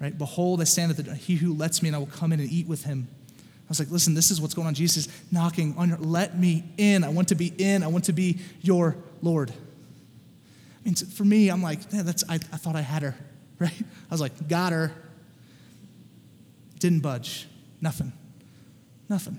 [0.00, 0.16] Right?
[0.16, 1.14] Behold, I stand at the door.
[1.14, 3.06] He who lets me, and I will come in and eat with him.
[3.36, 4.74] I was like, listen, this is what's going on.
[4.74, 7.04] Jesus knocking on your, let me in.
[7.04, 7.82] I want to be in.
[7.82, 9.50] I want to be your Lord.
[9.50, 13.14] I mean, for me, I'm like, yeah, that's, I, I thought I had her
[13.60, 13.74] right?
[13.78, 14.90] I was like, got her.
[16.78, 17.46] Didn't budge.
[17.80, 18.12] Nothing.
[19.08, 19.38] Nothing.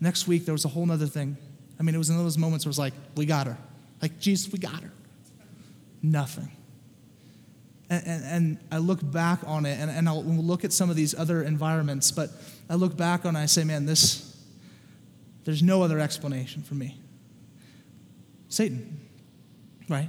[0.00, 1.38] Next week, there was a whole other thing.
[1.78, 3.58] I mean, it was in those moments where it was like, we got her.
[4.00, 4.90] Like, Jesus, we got her.
[6.02, 6.50] Nothing.
[7.88, 10.96] And, and, and, I look back on it, and, and I'll look at some of
[10.96, 12.30] these other environments, but
[12.68, 14.36] I look back on it and I say, man, this,
[15.44, 16.98] there's no other explanation for me.
[18.48, 19.00] Satan,
[19.88, 20.08] right?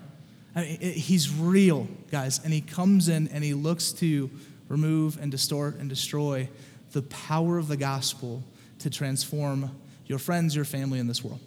[0.56, 4.32] I mean, it, he's real, guys, and he comes in and he looks to
[4.70, 6.50] remove and distort and destroy
[6.94, 8.44] the power of the gospel
[8.80, 9.72] to transform
[10.08, 11.40] your friends, your family, in this world.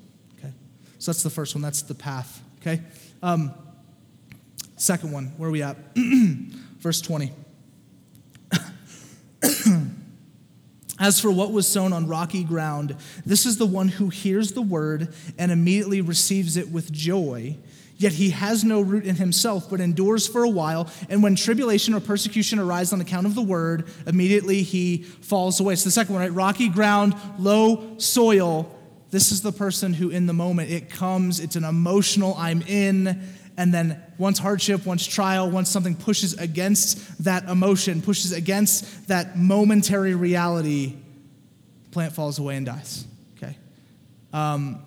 [1.01, 1.63] So that's the first one.
[1.63, 2.41] That's the path.
[2.61, 2.81] Okay?
[3.23, 3.53] Um,
[4.77, 5.77] second one, where are we at?
[6.79, 7.33] Verse 20.
[11.01, 12.95] As for what was sown on rocky ground,
[13.27, 17.57] this is the one who hears the word and immediately receives it with joy
[18.01, 20.91] Yet he has no root in himself, but endures for a while.
[21.11, 25.75] And when tribulation or persecution arise on account of the word, immediately he falls away.
[25.75, 26.33] So the second one, right?
[26.33, 28.75] Rocky ground, low soil.
[29.11, 33.23] This is the person who, in the moment, it comes, it's an emotional, I'm in.
[33.57, 39.37] And then once hardship, once trial, once something pushes against that emotion, pushes against that
[39.37, 40.97] momentary reality,
[41.91, 43.05] plant falls away and dies.
[43.37, 43.57] Okay?
[44.33, 44.83] Um,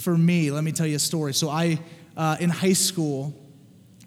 [0.00, 1.34] for me, let me tell you a story.
[1.34, 1.80] So I
[2.16, 3.34] uh, in high school.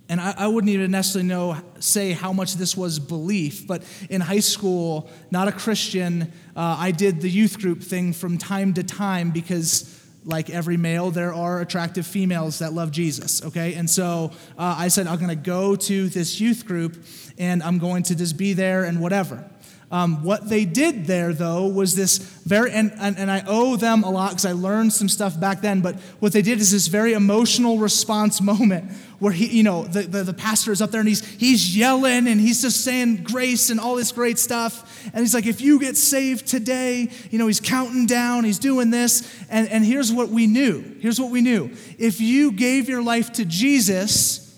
[0.09, 4.21] And I, I, wouldn't even necessarily know, say how much this was belief, but in
[4.21, 8.83] high school, not a Christian, uh, I did the youth group thing from time to
[8.83, 9.95] time because,
[10.25, 13.75] like every male, there are attractive females that love Jesus, okay?
[13.75, 17.05] And so uh, I said, I'm gonna go to this youth group
[17.37, 19.47] and I'm going to just be there and whatever.
[19.91, 24.03] Um, what they did there, though, was this very, and, and, and I owe them
[24.03, 26.87] a lot because I learned some stuff back then, but what they did is this
[26.87, 31.01] very emotional response moment where he, you know, the, the, the pastor is up there
[31.01, 35.03] and he's, he's yelling and he's just saying grace and all this great stuff.
[35.07, 38.91] And he's like, if you get saved today, you know, he's counting down, he's doing
[38.91, 39.27] this.
[39.49, 40.97] And, and here's what we knew.
[41.01, 41.71] Here's what we knew.
[41.97, 44.55] If you gave your life to Jesus,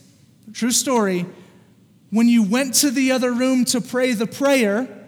[0.54, 1.26] true story,
[2.10, 5.01] when you went to the other room to pray the prayer,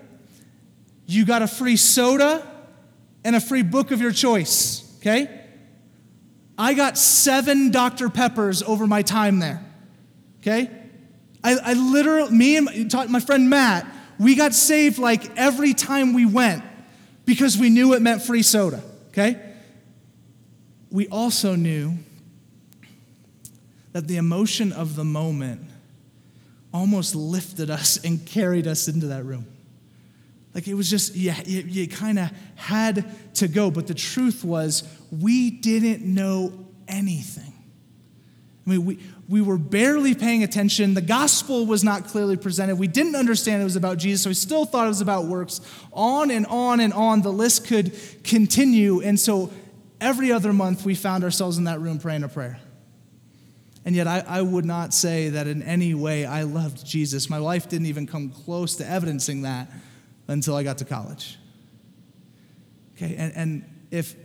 [1.06, 2.48] you got a free soda
[3.24, 5.42] and a free book of your choice, okay?
[6.58, 8.10] I got seven Dr.
[8.10, 9.64] Peppers over my time there,
[10.42, 10.70] okay?
[11.44, 13.88] I, I literally, me and my, my friend Matt,
[14.20, 16.64] we got saved like every time we went
[17.26, 19.40] because we knew it meant free soda, okay?
[20.92, 21.98] We also knew
[23.94, 25.62] that the emotion of the moment
[26.74, 29.46] almost lifted us and carried us into that room.
[30.54, 33.72] Like it was just, yeah, you, you kind of had to go.
[33.72, 36.54] But the truth was, we didn't know
[36.88, 37.54] anything.
[38.66, 40.94] I mean, we, we were barely paying attention.
[40.94, 42.78] The gospel was not clearly presented.
[42.78, 45.60] We didn't understand it was about Jesus, so we still thought it was about works.
[45.92, 49.02] On and on and on, the list could continue.
[49.02, 49.52] And so
[50.00, 52.60] every other month, we found ourselves in that room praying a prayer.
[53.86, 57.30] And yet, I, I would not say that in any way I loved Jesus.
[57.30, 59.70] My life didn't even come close to evidencing that
[60.28, 61.38] until I got to college.
[62.96, 64.16] Okay, and, and if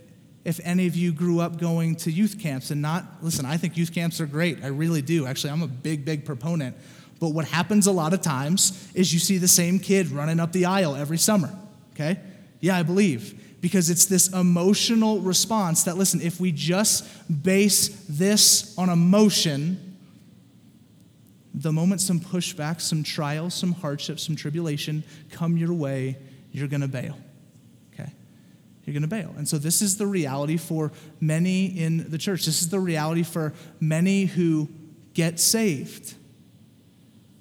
[0.45, 3.77] if any of you grew up going to youth camps and not, listen, I think
[3.77, 4.63] youth camps are great.
[4.63, 5.25] I really do.
[5.25, 6.75] Actually, I'm a big, big proponent.
[7.19, 10.53] But what happens a lot of times is you see the same kid running up
[10.53, 11.53] the aisle every summer,
[11.93, 12.19] okay?
[12.61, 13.57] Yeah, I believe.
[13.61, 17.05] Because it's this emotional response that, listen, if we just
[17.43, 19.88] base this on emotion,
[21.53, 26.17] the moment some pushback, some trials, some hardship, some tribulation come your way,
[26.51, 27.17] you're going to bail
[27.93, 28.11] Okay?
[28.85, 29.33] you're going to bail.
[29.37, 32.45] And so, this is the reality for many in the church.
[32.45, 34.69] This is the reality for many who
[35.13, 36.15] get saved.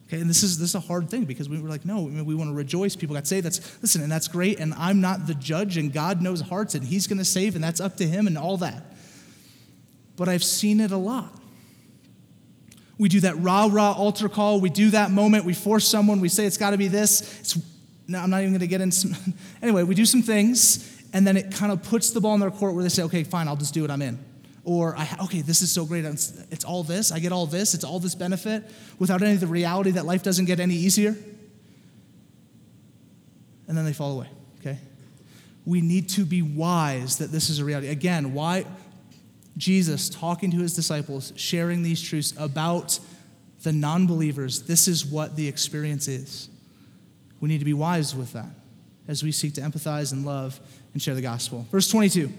[0.08, 2.34] Okay, and this is this is a hard thing because we were like, no, we
[2.34, 2.96] want to rejoice.
[2.96, 3.44] People got saved.
[3.44, 4.58] That's listen, and that's great.
[4.58, 7.62] And I'm not the judge, and God knows hearts, and He's going to save, and
[7.62, 8.94] that's up to Him, and all that.
[10.16, 11.37] But I've seen it a lot.
[12.98, 14.60] We do that rah rah altar call.
[14.60, 15.44] We do that moment.
[15.44, 16.20] We force someone.
[16.20, 17.40] We say it's got to be this.
[17.40, 17.58] It's
[18.08, 19.14] no, I'm not even going to get into.
[19.62, 22.50] anyway, we do some things, and then it kind of puts the ball in their
[22.50, 24.18] court where they say, okay, fine, I'll just do it, I'm in.
[24.64, 27.74] Or, I, okay, this is so great, it's, it's all this, I get all this,
[27.74, 28.64] it's all this benefit,
[28.98, 31.14] without any of the reality that life doesn't get any easier.
[33.68, 34.28] And then they fall away,
[34.60, 34.78] okay?
[35.66, 37.88] We need to be wise that this is a reality.
[37.88, 38.64] Again, why
[39.58, 42.98] Jesus talking to his disciples, sharing these truths about
[43.62, 46.48] the non believers, this is what the experience is.
[47.40, 48.50] We need to be wise with that
[49.06, 50.60] as we seek to empathize and love
[50.92, 51.66] and share the gospel.
[51.70, 52.32] Verse 22.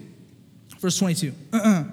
[0.78, 1.32] Verse 22.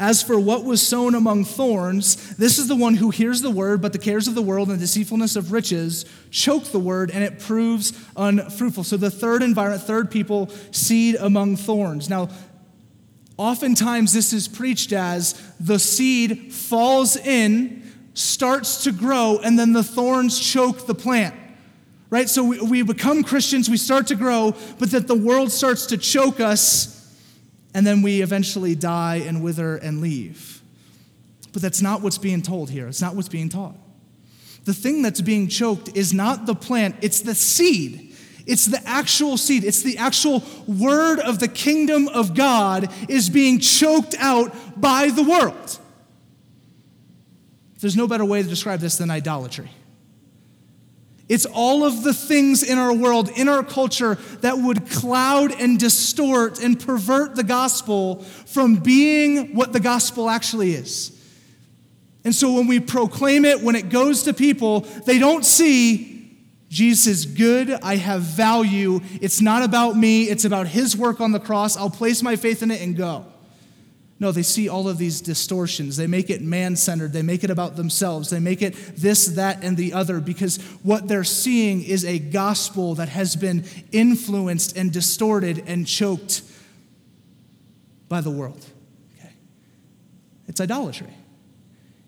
[0.00, 3.82] As for what was sown among thorns, this is the one who hears the word,
[3.82, 7.22] but the cares of the world and the deceitfulness of riches choke the word, and
[7.22, 8.84] it proves unfruitful.
[8.84, 12.08] So, the third environment, third people, seed among thorns.
[12.08, 12.30] Now,
[13.40, 17.82] oftentimes this is preached as the seed falls in,
[18.14, 21.34] starts to grow, and then the thorns choke the plant
[22.10, 22.28] right?
[22.28, 25.96] So we, we become Christians, we start to grow, but that the world starts to
[25.96, 26.96] choke us,
[27.72, 30.60] and then we eventually die and wither and leave.
[31.52, 32.88] But that's not what's being told here.
[32.88, 33.76] It's not what's being taught.
[34.64, 38.09] The thing that's being choked is not the plant, it's the seed.
[38.46, 39.64] It's the actual seed.
[39.64, 45.22] It's the actual word of the kingdom of God is being choked out by the
[45.22, 45.78] world.
[47.80, 49.70] There's no better way to describe this than idolatry.
[51.30, 55.78] It's all of the things in our world, in our culture, that would cloud and
[55.78, 61.16] distort and pervert the gospel from being what the gospel actually is.
[62.24, 66.19] And so when we proclaim it, when it goes to people, they don't see
[66.70, 69.00] Jesus is good, I have value.
[69.20, 71.76] It's not about me, it's about his work on the cross.
[71.76, 73.26] I'll place my faith in it and go.
[74.20, 75.96] No, they see all of these distortions.
[75.96, 77.12] They make it man centered.
[77.12, 78.30] They make it about themselves.
[78.30, 82.94] They make it this, that, and the other because what they're seeing is a gospel
[82.96, 86.42] that has been influenced and distorted and choked
[88.08, 88.64] by the world.
[89.18, 89.32] Okay?
[90.46, 91.14] It's idolatry.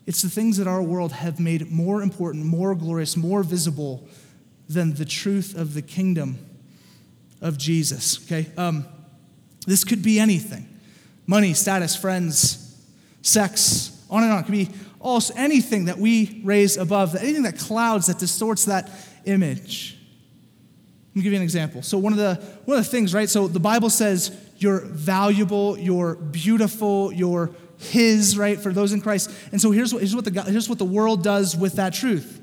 [0.06, 4.06] It's the things that our world have made more important, more glorious, more visible
[4.68, 6.38] than the truth of the kingdom
[7.40, 8.24] of Jesus.
[8.24, 8.50] Okay?
[8.56, 8.86] Um,
[9.66, 10.68] this could be anything
[11.26, 12.76] money, status, friends,
[13.22, 14.40] sex, on and on.
[14.40, 14.68] It could be
[15.00, 18.90] also anything that we raise above, anything that clouds, that distorts that
[19.24, 19.98] image.
[21.10, 21.82] Let me give you an example.
[21.82, 23.28] So one of the one of the things, right?
[23.28, 28.58] So the Bible says you're valuable, you're beautiful, you're His, right?
[28.58, 29.30] For those in Christ.
[29.52, 32.40] And so here's what, here's what the here's what the world does with that truth.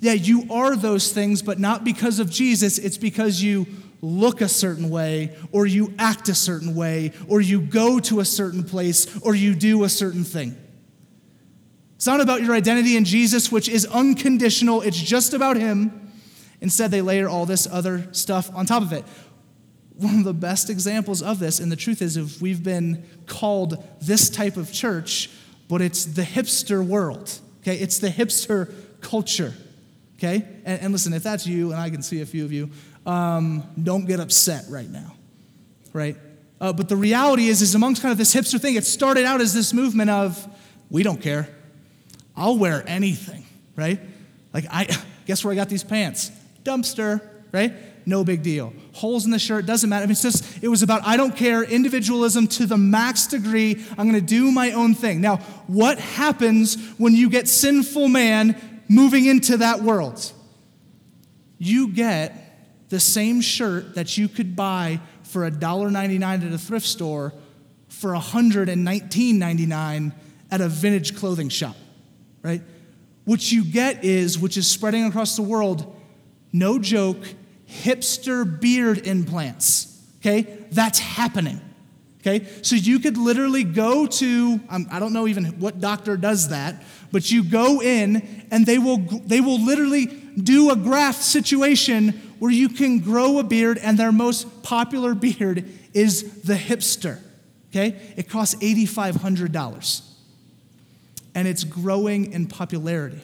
[0.00, 2.78] Yeah, you are those things, but not because of Jesus.
[2.78, 3.66] It's because you
[4.02, 8.24] look a certain way, or you act a certain way, or you go to a
[8.24, 10.56] certain place, or you do a certain thing.
[11.96, 16.12] It's not about your identity in Jesus, which is unconditional, it's just about Him.
[16.60, 19.04] Instead, they layer all this other stuff on top of it.
[19.94, 23.82] One of the best examples of this, and the truth is, if we've been called
[24.00, 25.30] this type of church,
[25.68, 27.76] but it's the hipster world, okay?
[27.76, 29.54] It's the hipster culture,
[30.18, 30.46] okay?
[30.64, 32.70] And, and listen, if that's you, and I can see a few of you,
[33.04, 35.14] um, don't get upset right now,
[35.92, 36.16] right?
[36.60, 39.40] Uh, but the reality is, is amongst kind of this hipster thing, it started out
[39.40, 40.46] as this movement of,
[40.90, 41.48] we don't care.
[42.36, 43.44] I'll wear anything,
[43.76, 44.00] right?
[44.52, 44.88] Like, I
[45.26, 46.30] guess where I got these pants?
[46.64, 47.20] Dumpster,
[47.52, 47.72] right?
[48.06, 48.72] No big deal.
[48.92, 50.04] Holes in the shirt, doesn't matter.
[50.04, 53.84] I mean, it's just, it was about, I don't care, individualism to the max degree.
[53.98, 55.20] I'm going to do my own thing.
[55.20, 60.32] Now, what happens when you get sinful man moving into that world?
[61.58, 67.32] You get the same shirt that you could buy for $1.99 at a thrift store
[67.88, 70.12] for $119.99
[70.50, 71.74] at a vintage clothing shop,
[72.42, 72.62] right?
[73.24, 75.96] What you get is, which is spreading across the world,
[76.52, 77.18] no joke,
[77.68, 80.64] hipster beard implants, okay?
[80.70, 81.60] That's happening,
[82.26, 82.46] Okay?
[82.62, 86.82] So you could literally go to, um, I don't know even what doctor does that,
[87.12, 92.50] but you go in and they will, they will literally do a graft situation where
[92.50, 95.64] you can grow a beard, and their most popular beard
[95.94, 97.20] is the hipster.
[97.70, 97.96] Okay?
[98.16, 100.02] It costs $8,500.
[101.34, 103.20] And it's growing in popularity.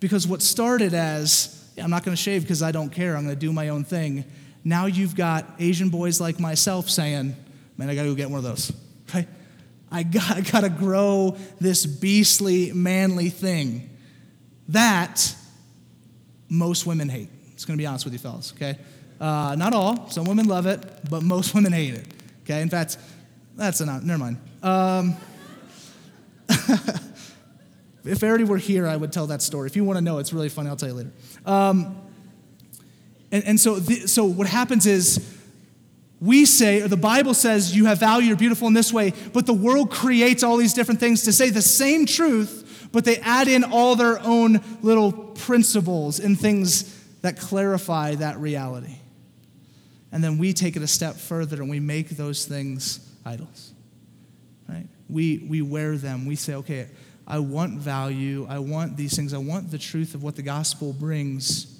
[0.00, 3.34] Because what started as, I'm not going to shave because I don't care, I'm going
[3.34, 4.24] to do my own thing.
[4.64, 7.36] Now you've got Asian boys like myself saying,
[7.78, 8.72] man, I got to go get one of those.
[9.08, 9.26] Okay?
[9.90, 13.88] I got, I got to grow this beastly, manly thing.
[14.68, 15.34] That
[16.50, 17.30] most women hate.
[17.54, 18.78] It's to be honest with you, fellas, okay?
[19.20, 20.10] Uh, not all.
[20.10, 22.06] Some women love it, but most women hate it,
[22.44, 22.60] okay?
[22.60, 22.98] In fact,
[23.56, 24.36] that's not, never mind.
[24.62, 25.16] Um,
[28.04, 29.66] if Arity were here, I would tell that story.
[29.66, 30.68] If you want to know, it's really funny.
[30.68, 31.12] I'll tell you later.
[31.46, 31.96] Um,
[33.32, 35.37] and, and so, so what happens is
[36.20, 39.46] we say, or the Bible says, you have value, you're beautiful in this way, but
[39.46, 43.46] the world creates all these different things to say the same truth, but they add
[43.46, 48.96] in all their own little principles and things that clarify that reality.
[50.10, 53.72] And then we take it a step further and we make those things idols.
[54.68, 54.86] Right?
[55.08, 56.26] We, we wear them.
[56.26, 56.88] We say, okay,
[57.26, 58.46] I want value.
[58.48, 59.34] I want these things.
[59.34, 61.78] I want the truth of what the gospel brings,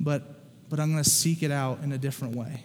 [0.00, 0.22] but,
[0.68, 2.62] but I'm going to seek it out in a different way.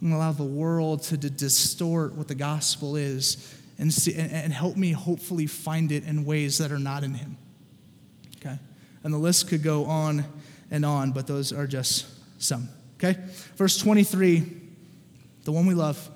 [0.00, 4.52] To allow the world to, to distort what the gospel is and, see, and, and
[4.52, 7.36] help me hopefully find it in ways that are not in Him.
[8.36, 8.58] Okay?
[9.02, 10.24] And the list could go on
[10.70, 12.06] and on, but those are just
[12.38, 12.68] some.
[12.96, 13.18] Okay?
[13.56, 14.44] Verse 23,
[15.44, 16.10] the one we love.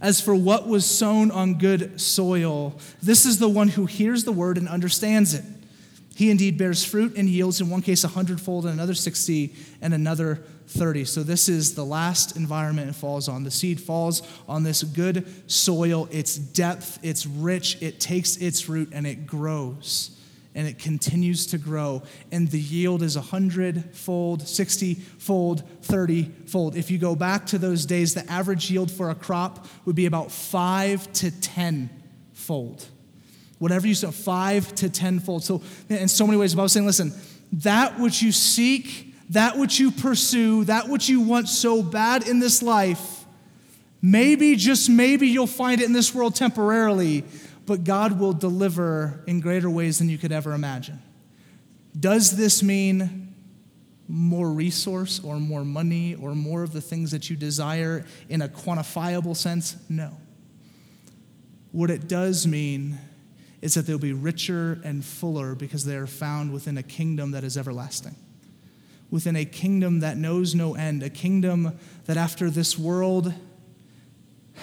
[0.00, 4.32] As for what was sown on good soil, this is the one who hears the
[4.32, 5.44] word and understands it.
[6.14, 9.94] He indeed bears fruit and yields, in one case, a hundredfold, and another 60, and
[9.94, 11.04] another 30.
[11.04, 13.44] So, this is the last environment it falls on.
[13.44, 16.08] The seed falls on this good soil.
[16.10, 20.18] It's depth, it's rich, it takes its root, and it grows
[20.58, 22.02] and it continues to grow.
[22.32, 23.20] And the yield is a
[23.94, 26.74] fold, 60 fold, 30 fold.
[26.74, 30.06] If you go back to those days, the average yield for a crop would be
[30.06, 31.90] about five to 10
[32.32, 32.84] fold.
[33.60, 35.44] Whatever you say, five to 10 fold.
[35.44, 37.12] So, in so many ways, the saying, listen,
[37.52, 42.38] that which you seek, that which you pursue, that which you want so bad in
[42.38, 43.24] this life,
[44.00, 47.24] maybe, just maybe, you'll find it in this world temporarily
[47.68, 51.02] but God will deliver in greater ways than you could ever imagine.
[51.98, 53.34] Does this mean
[54.08, 58.48] more resource or more money or more of the things that you desire in a
[58.48, 59.76] quantifiable sense?
[59.90, 60.16] No.
[61.70, 62.98] What it does mean
[63.60, 67.44] is that they'll be richer and fuller because they are found within a kingdom that
[67.44, 68.16] is everlasting,
[69.10, 73.32] within a kingdom that knows no end, a kingdom that after this world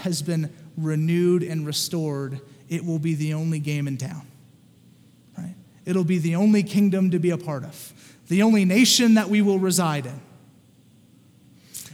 [0.02, 4.26] has been renewed and restored it will be the only game in town.
[5.38, 5.56] Right?
[5.86, 7.94] It'll be the only kingdom to be a part of,
[8.28, 10.20] the only nation that we will reside in.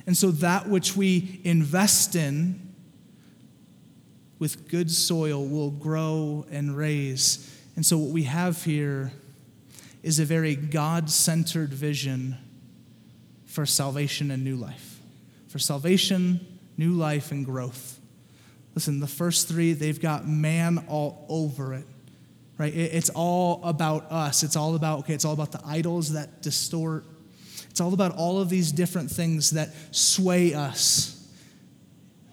[0.05, 2.73] And so that which we invest in
[4.39, 7.55] with good soil will grow and raise.
[7.75, 9.11] And so what we have here
[10.03, 12.37] is a very God centered vision
[13.45, 14.99] for salvation and new life.
[15.47, 16.45] For salvation,
[16.77, 17.99] new life, and growth.
[18.73, 21.85] Listen, the first three, they've got man all over it,
[22.57, 22.73] right?
[22.73, 24.43] It's all about us.
[24.43, 27.03] It's all about, okay, it's all about the idols that distort.
[27.69, 31.20] It's all about all of these different things that sway us.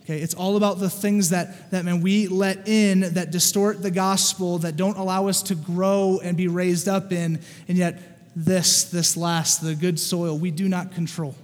[0.09, 3.91] Okay, it's all about the things that, that man, we let in that distort the
[3.91, 7.39] gospel, that don't allow us to grow and be raised up in,
[7.69, 8.01] and yet
[8.35, 11.35] this, this last, the good soil, we do not control.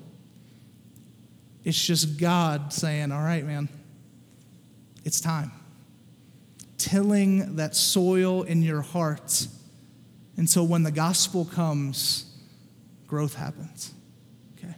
[1.62, 3.68] It's just God saying, all right, man,
[5.04, 5.52] it's time.
[6.78, 9.46] Tilling that soil in your heart.
[10.38, 12.34] And so when the gospel comes,
[13.06, 13.92] growth happens.
[14.56, 14.74] Okay?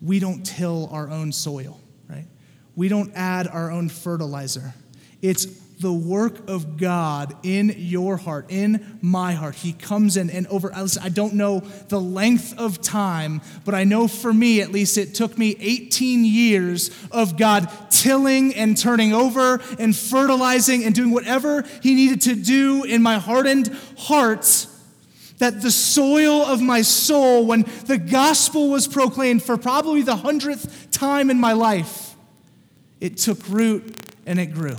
[0.00, 1.80] We don't till our own soil?
[2.78, 4.72] We don't add our own fertilizer.
[5.20, 5.46] It's
[5.80, 9.56] the work of God in your heart, in my heart.
[9.56, 10.70] He comes in and over.
[10.76, 11.58] Listen, I don't know
[11.88, 16.24] the length of time, but I know for me at least it took me 18
[16.24, 22.36] years of God tilling and turning over and fertilizing and doing whatever He needed to
[22.36, 24.68] do in my hardened heart.
[25.38, 30.92] That the soil of my soul, when the gospel was proclaimed for probably the hundredth
[30.92, 32.07] time in my life,
[33.00, 33.96] it took root
[34.26, 34.76] and it grew.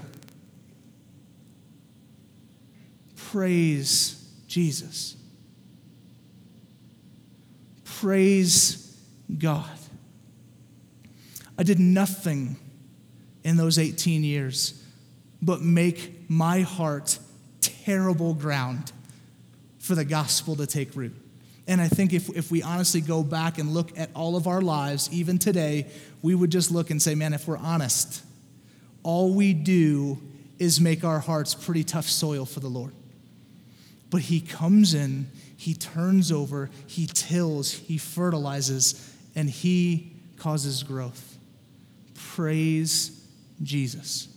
[3.16, 5.16] Praise Jesus.
[7.84, 8.98] Praise
[9.38, 9.70] God.
[11.58, 12.56] I did nothing
[13.44, 14.84] in those 18 years
[15.42, 17.20] but make my heart
[17.62, 18.92] terrible ground
[19.80, 21.19] for the gospel to take root.
[21.70, 24.60] And I think if, if we honestly go back and look at all of our
[24.60, 25.86] lives, even today,
[26.24, 28.24] we would just look and say, man, if we're honest,
[29.04, 30.20] all we do
[30.58, 32.92] is make our hearts pretty tough soil for the Lord.
[34.10, 41.38] But He comes in, He turns over, He tills, He fertilizes, and He causes growth.
[42.16, 43.24] Praise
[43.62, 44.28] Jesus.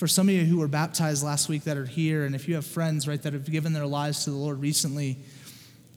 [0.00, 2.54] For some of you who were baptized last week that are here, and if you
[2.54, 5.18] have friends, right, that have given their lives to the Lord recently,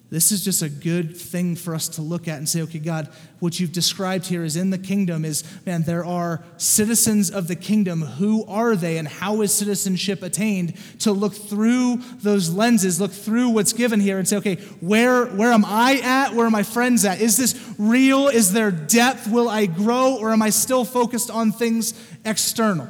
[0.10, 3.08] this is just a good thing for us to look at and say, okay, God,
[3.40, 7.56] what you've described here is in the kingdom is, man, there are citizens of the
[7.56, 8.02] kingdom.
[8.02, 10.76] Who are they and how is citizenship attained?
[11.00, 15.54] To look through those lenses, look through what's given here and say, okay, where, where
[15.54, 16.34] am I at?
[16.34, 17.22] Where are my friends at?
[17.22, 18.28] Is this real?
[18.28, 19.30] Is there depth?
[19.30, 20.18] Will I grow?
[20.18, 21.94] Or am I still focused on things
[22.26, 22.90] external?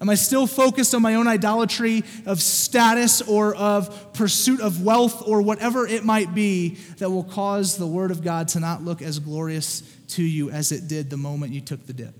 [0.00, 5.26] Am I still focused on my own idolatry of status or of pursuit of wealth
[5.26, 9.02] or whatever it might be that will cause the Word of God to not look
[9.02, 12.14] as glorious to you as it did the moment you took the dip?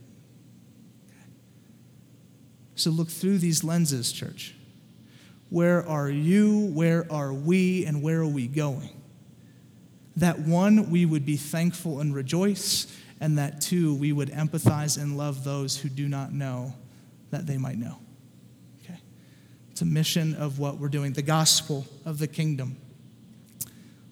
[2.74, 4.55] So look through these lenses, church.
[5.49, 6.66] Where are you?
[6.72, 7.87] Where are we?
[7.87, 8.91] And where are we going?
[10.16, 12.89] That one, we would be thankful and rejoice,
[13.20, 16.74] and that two, we would empathize and love those who do not know
[17.31, 17.99] that they might know.
[18.83, 18.99] Okay?
[19.70, 22.76] It's a mission of what we're doing, the gospel of the kingdom.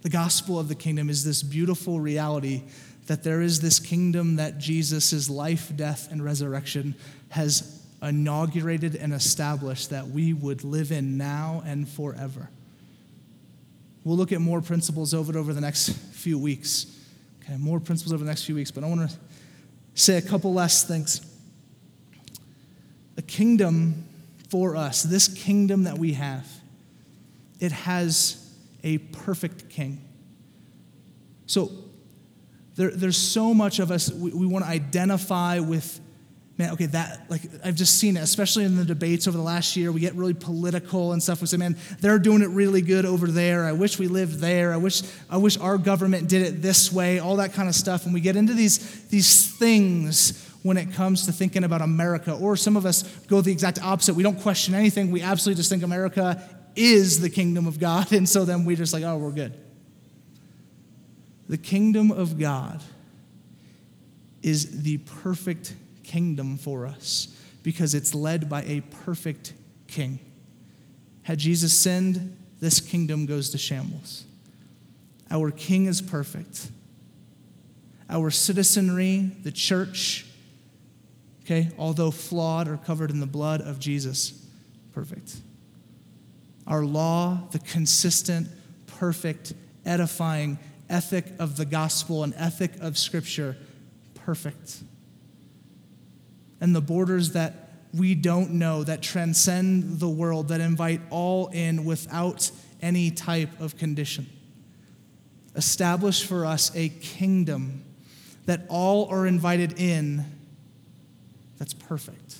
[0.03, 2.63] The gospel of the kingdom is this beautiful reality
[3.07, 6.95] that there is this kingdom that Jesus' life, death, and resurrection
[7.31, 12.51] has inaugurated and established that we would live in now and forever.
[14.05, 16.87] We'll look at more principles over it over the next few weeks.
[17.43, 19.17] Okay, more principles over the next few weeks, but I want to
[19.95, 21.21] say a couple last things
[23.17, 24.05] a kingdom
[24.49, 26.47] for us, this kingdom that we have,
[27.59, 28.43] it has
[28.85, 30.03] a perfect king.
[31.47, 31.71] So
[32.77, 36.01] there, there's so much of us, we, we want to identify with,
[36.59, 39.77] man, okay, that, like, I've just seen it, especially in the debates over the last
[39.77, 39.91] year.
[39.91, 41.41] We get really political and stuff.
[41.41, 43.65] We say, man, they're doing it really good over there.
[43.65, 44.73] I wish we lived there.
[44.73, 48.05] I wish, I wish our government did it this way, all that kind of stuff.
[48.05, 52.35] And we get into these, these things when it comes to thinking about America.
[52.35, 54.15] Or some of us go the exact opposite.
[54.15, 55.11] We don't question anything.
[55.11, 56.43] We absolutely just think America
[56.75, 58.13] is the kingdom of God.
[58.17, 59.59] And so then we just like, oh, we're good.
[61.49, 62.83] The kingdom of God
[64.43, 67.29] is the perfect kingdom for us
[67.63, 69.53] because it's led by a perfect
[69.89, 70.21] king.
[71.23, 74.25] Had Jesus sinned, this kingdom goes to shambles.
[75.31, 76.69] Our king is perfect.
[78.09, 80.26] Our citizenry, the church,
[81.47, 84.33] okay, although flawed, are covered in the blood of Jesus.
[84.93, 85.37] Perfect.
[86.67, 88.49] Our law, the consistent,
[88.87, 90.59] perfect, edifying
[90.91, 93.57] ethic of the gospel and ethic of Scripture,
[94.15, 94.83] perfect.
[96.61, 101.85] And the borders that we don't know, that transcend the world, that invite all in
[101.85, 102.51] without
[102.83, 104.27] any type of condition.
[105.55, 107.85] Establish for us a kingdom
[108.47, 110.25] that all are invited in
[111.59, 112.37] that's perfect.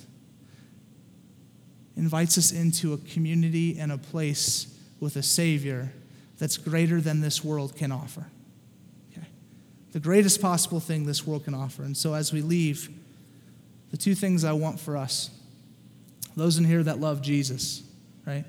[1.95, 5.91] Invites us into a community and a place with a Savior
[6.37, 8.25] that's greater than this world can offer.
[9.11, 9.27] Okay?
[9.91, 11.83] The greatest possible thing this world can offer.
[11.83, 12.89] And so as we leave,
[13.89, 15.31] the two things I want for us
[16.37, 17.81] those in here that love Jesus,
[18.25, 18.45] right?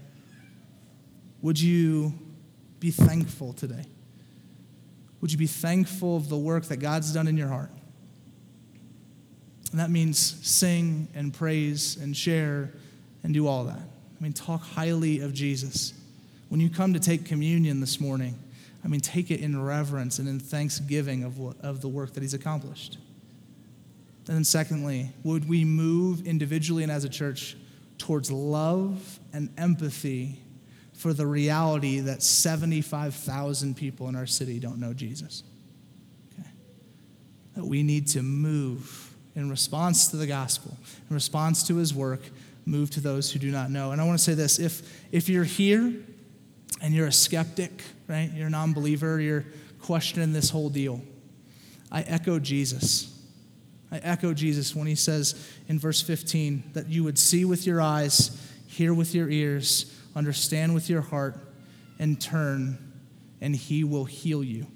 [1.41, 2.13] Would you
[2.81, 3.87] be thankful today?
[5.23, 7.71] Would you be thankful of the work that God's done in your heart?
[9.71, 12.73] And that means sing and praise and share
[13.23, 13.79] and do all that.
[13.81, 15.93] I mean, talk highly of Jesus.
[16.49, 18.39] When you come to take communion this morning,
[18.85, 22.23] I mean, take it in reverence and in thanksgiving of, what, of the work that
[22.23, 22.99] he's accomplished.
[24.27, 27.57] And then, secondly, would we move individually and as a church
[27.97, 30.41] towards love and empathy
[30.93, 35.43] for the reality that 75,000 people in our city don't know Jesus?
[36.33, 36.49] Okay.
[37.57, 39.08] That we need to move
[39.39, 40.77] in response to the gospel,
[41.09, 42.21] in response to his work,
[42.67, 43.93] move to those who do not know.
[43.93, 44.83] And I want to say this if,
[45.13, 45.95] if you're here
[46.83, 49.45] and you're a skeptic, right, you're a non believer, you're
[49.81, 51.01] questioning this whole deal,
[51.91, 53.15] I echo Jesus.
[53.93, 57.81] I echo Jesus when he says in verse 15 that you would see with your
[57.81, 61.39] eyes, hear with your ears, understand with your heart,
[62.01, 62.77] and turn,
[63.41, 64.67] and he will heal you.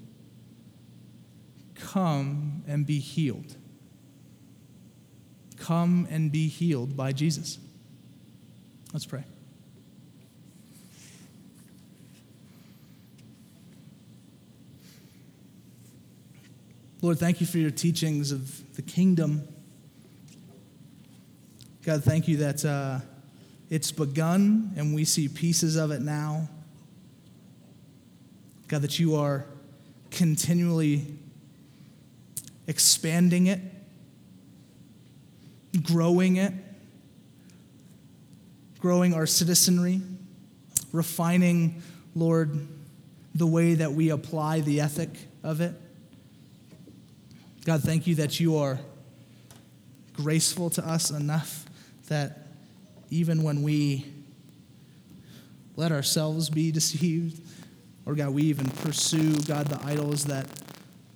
[1.74, 3.56] come and be healed.
[5.62, 7.56] Come and be healed by Jesus.
[8.92, 9.22] Let's pray.
[17.00, 19.46] Lord, thank you for your teachings of the kingdom.
[21.84, 22.98] God, thank you that uh,
[23.70, 26.48] it's begun and we see pieces of it now.
[28.66, 29.46] God, that you are
[30.10, 31.06] continually
[32.66, 33.60] expanding it,
[35.81, 36.53] growing it,
[38.79, 40.03] growing our citizenry,
[40.93, 41.83] refining,
[42.14, 42.66] Lord,
[43.35, 45.11] the way that we apply the ethic
[45.43, 45.75] of it.
[47.64, 48.79] God, thank you that you are
[50.14, 51.64] graceful to us enough
[52.09, 52.47] that
[53.11, 54.12] even when we
[55.77, 57.41] let ourselves be deceived,
[58.05, 60.47] or God, we even pursue, God, the idols that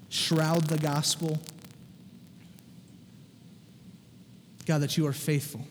[0.08, 1.38] shroud the gospel,
[4.66, 5.62] God, that you are faithful.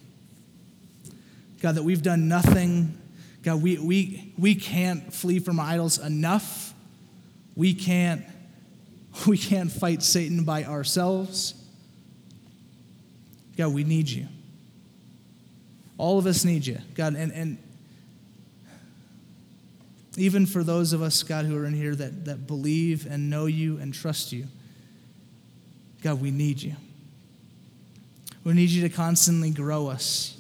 [1.62, 3.00] God, that we've done nothing.
[3.43, 6.74] God, we, we, we can't flee from idols enough.
[7.56, 8.26] We can't
[9.28, 11.56] We can't fight Satan by ourselves.
[13.58, 14.28] God, we need you.
[15.98, 17.16] All of us need you, God.
[17.16, 17.58] And, and
[20.18, 23.46] even for those of us, God, who are in here that, that believe and know
[23.46, 24.48] you and trust you,
[26.02, 26.76] God, we need you.
[28.46, 30.39] We need you to constantly grow us,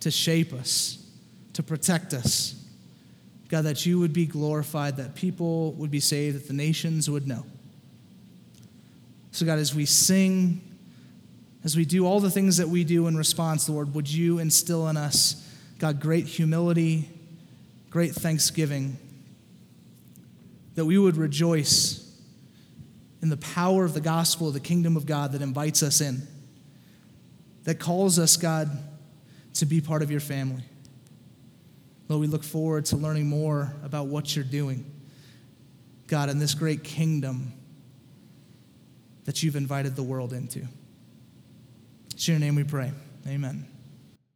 [0.00, 1.06] to shape us,
[1.52, 2.56] to protect us.
[3.48, 7.28] God, that you would be glorified, that people would be saved, that the nations would
[7.28, 7.44] know.
[9.32, 10.62] So, God, as we sing,
[11.62, 14.88] as we do all the things that we do in response, Lord, would you instill
[14.88, 15.46] in us,
[15.78, 17.10] God, great humility,
[17.90, 18.96] great thanksgiving,
[20.74, 22.10] that we would rejoice
[23.20, 26.26] in the power of the gospel of the kingdom of God that invites us in,
[27.64, 28.70] that calls us, God,
[29.54, 30.62] to be part of your family.
[32.08, 34.84] Lord, we look forward to learning more about what you're doing,
[36.08, 37.52] God, in this great kingdom
[39.24, 40.66] that you've invited the world into.
[42.12, 42.92] It's your name we pray.
[43.26, 43.71] Amen.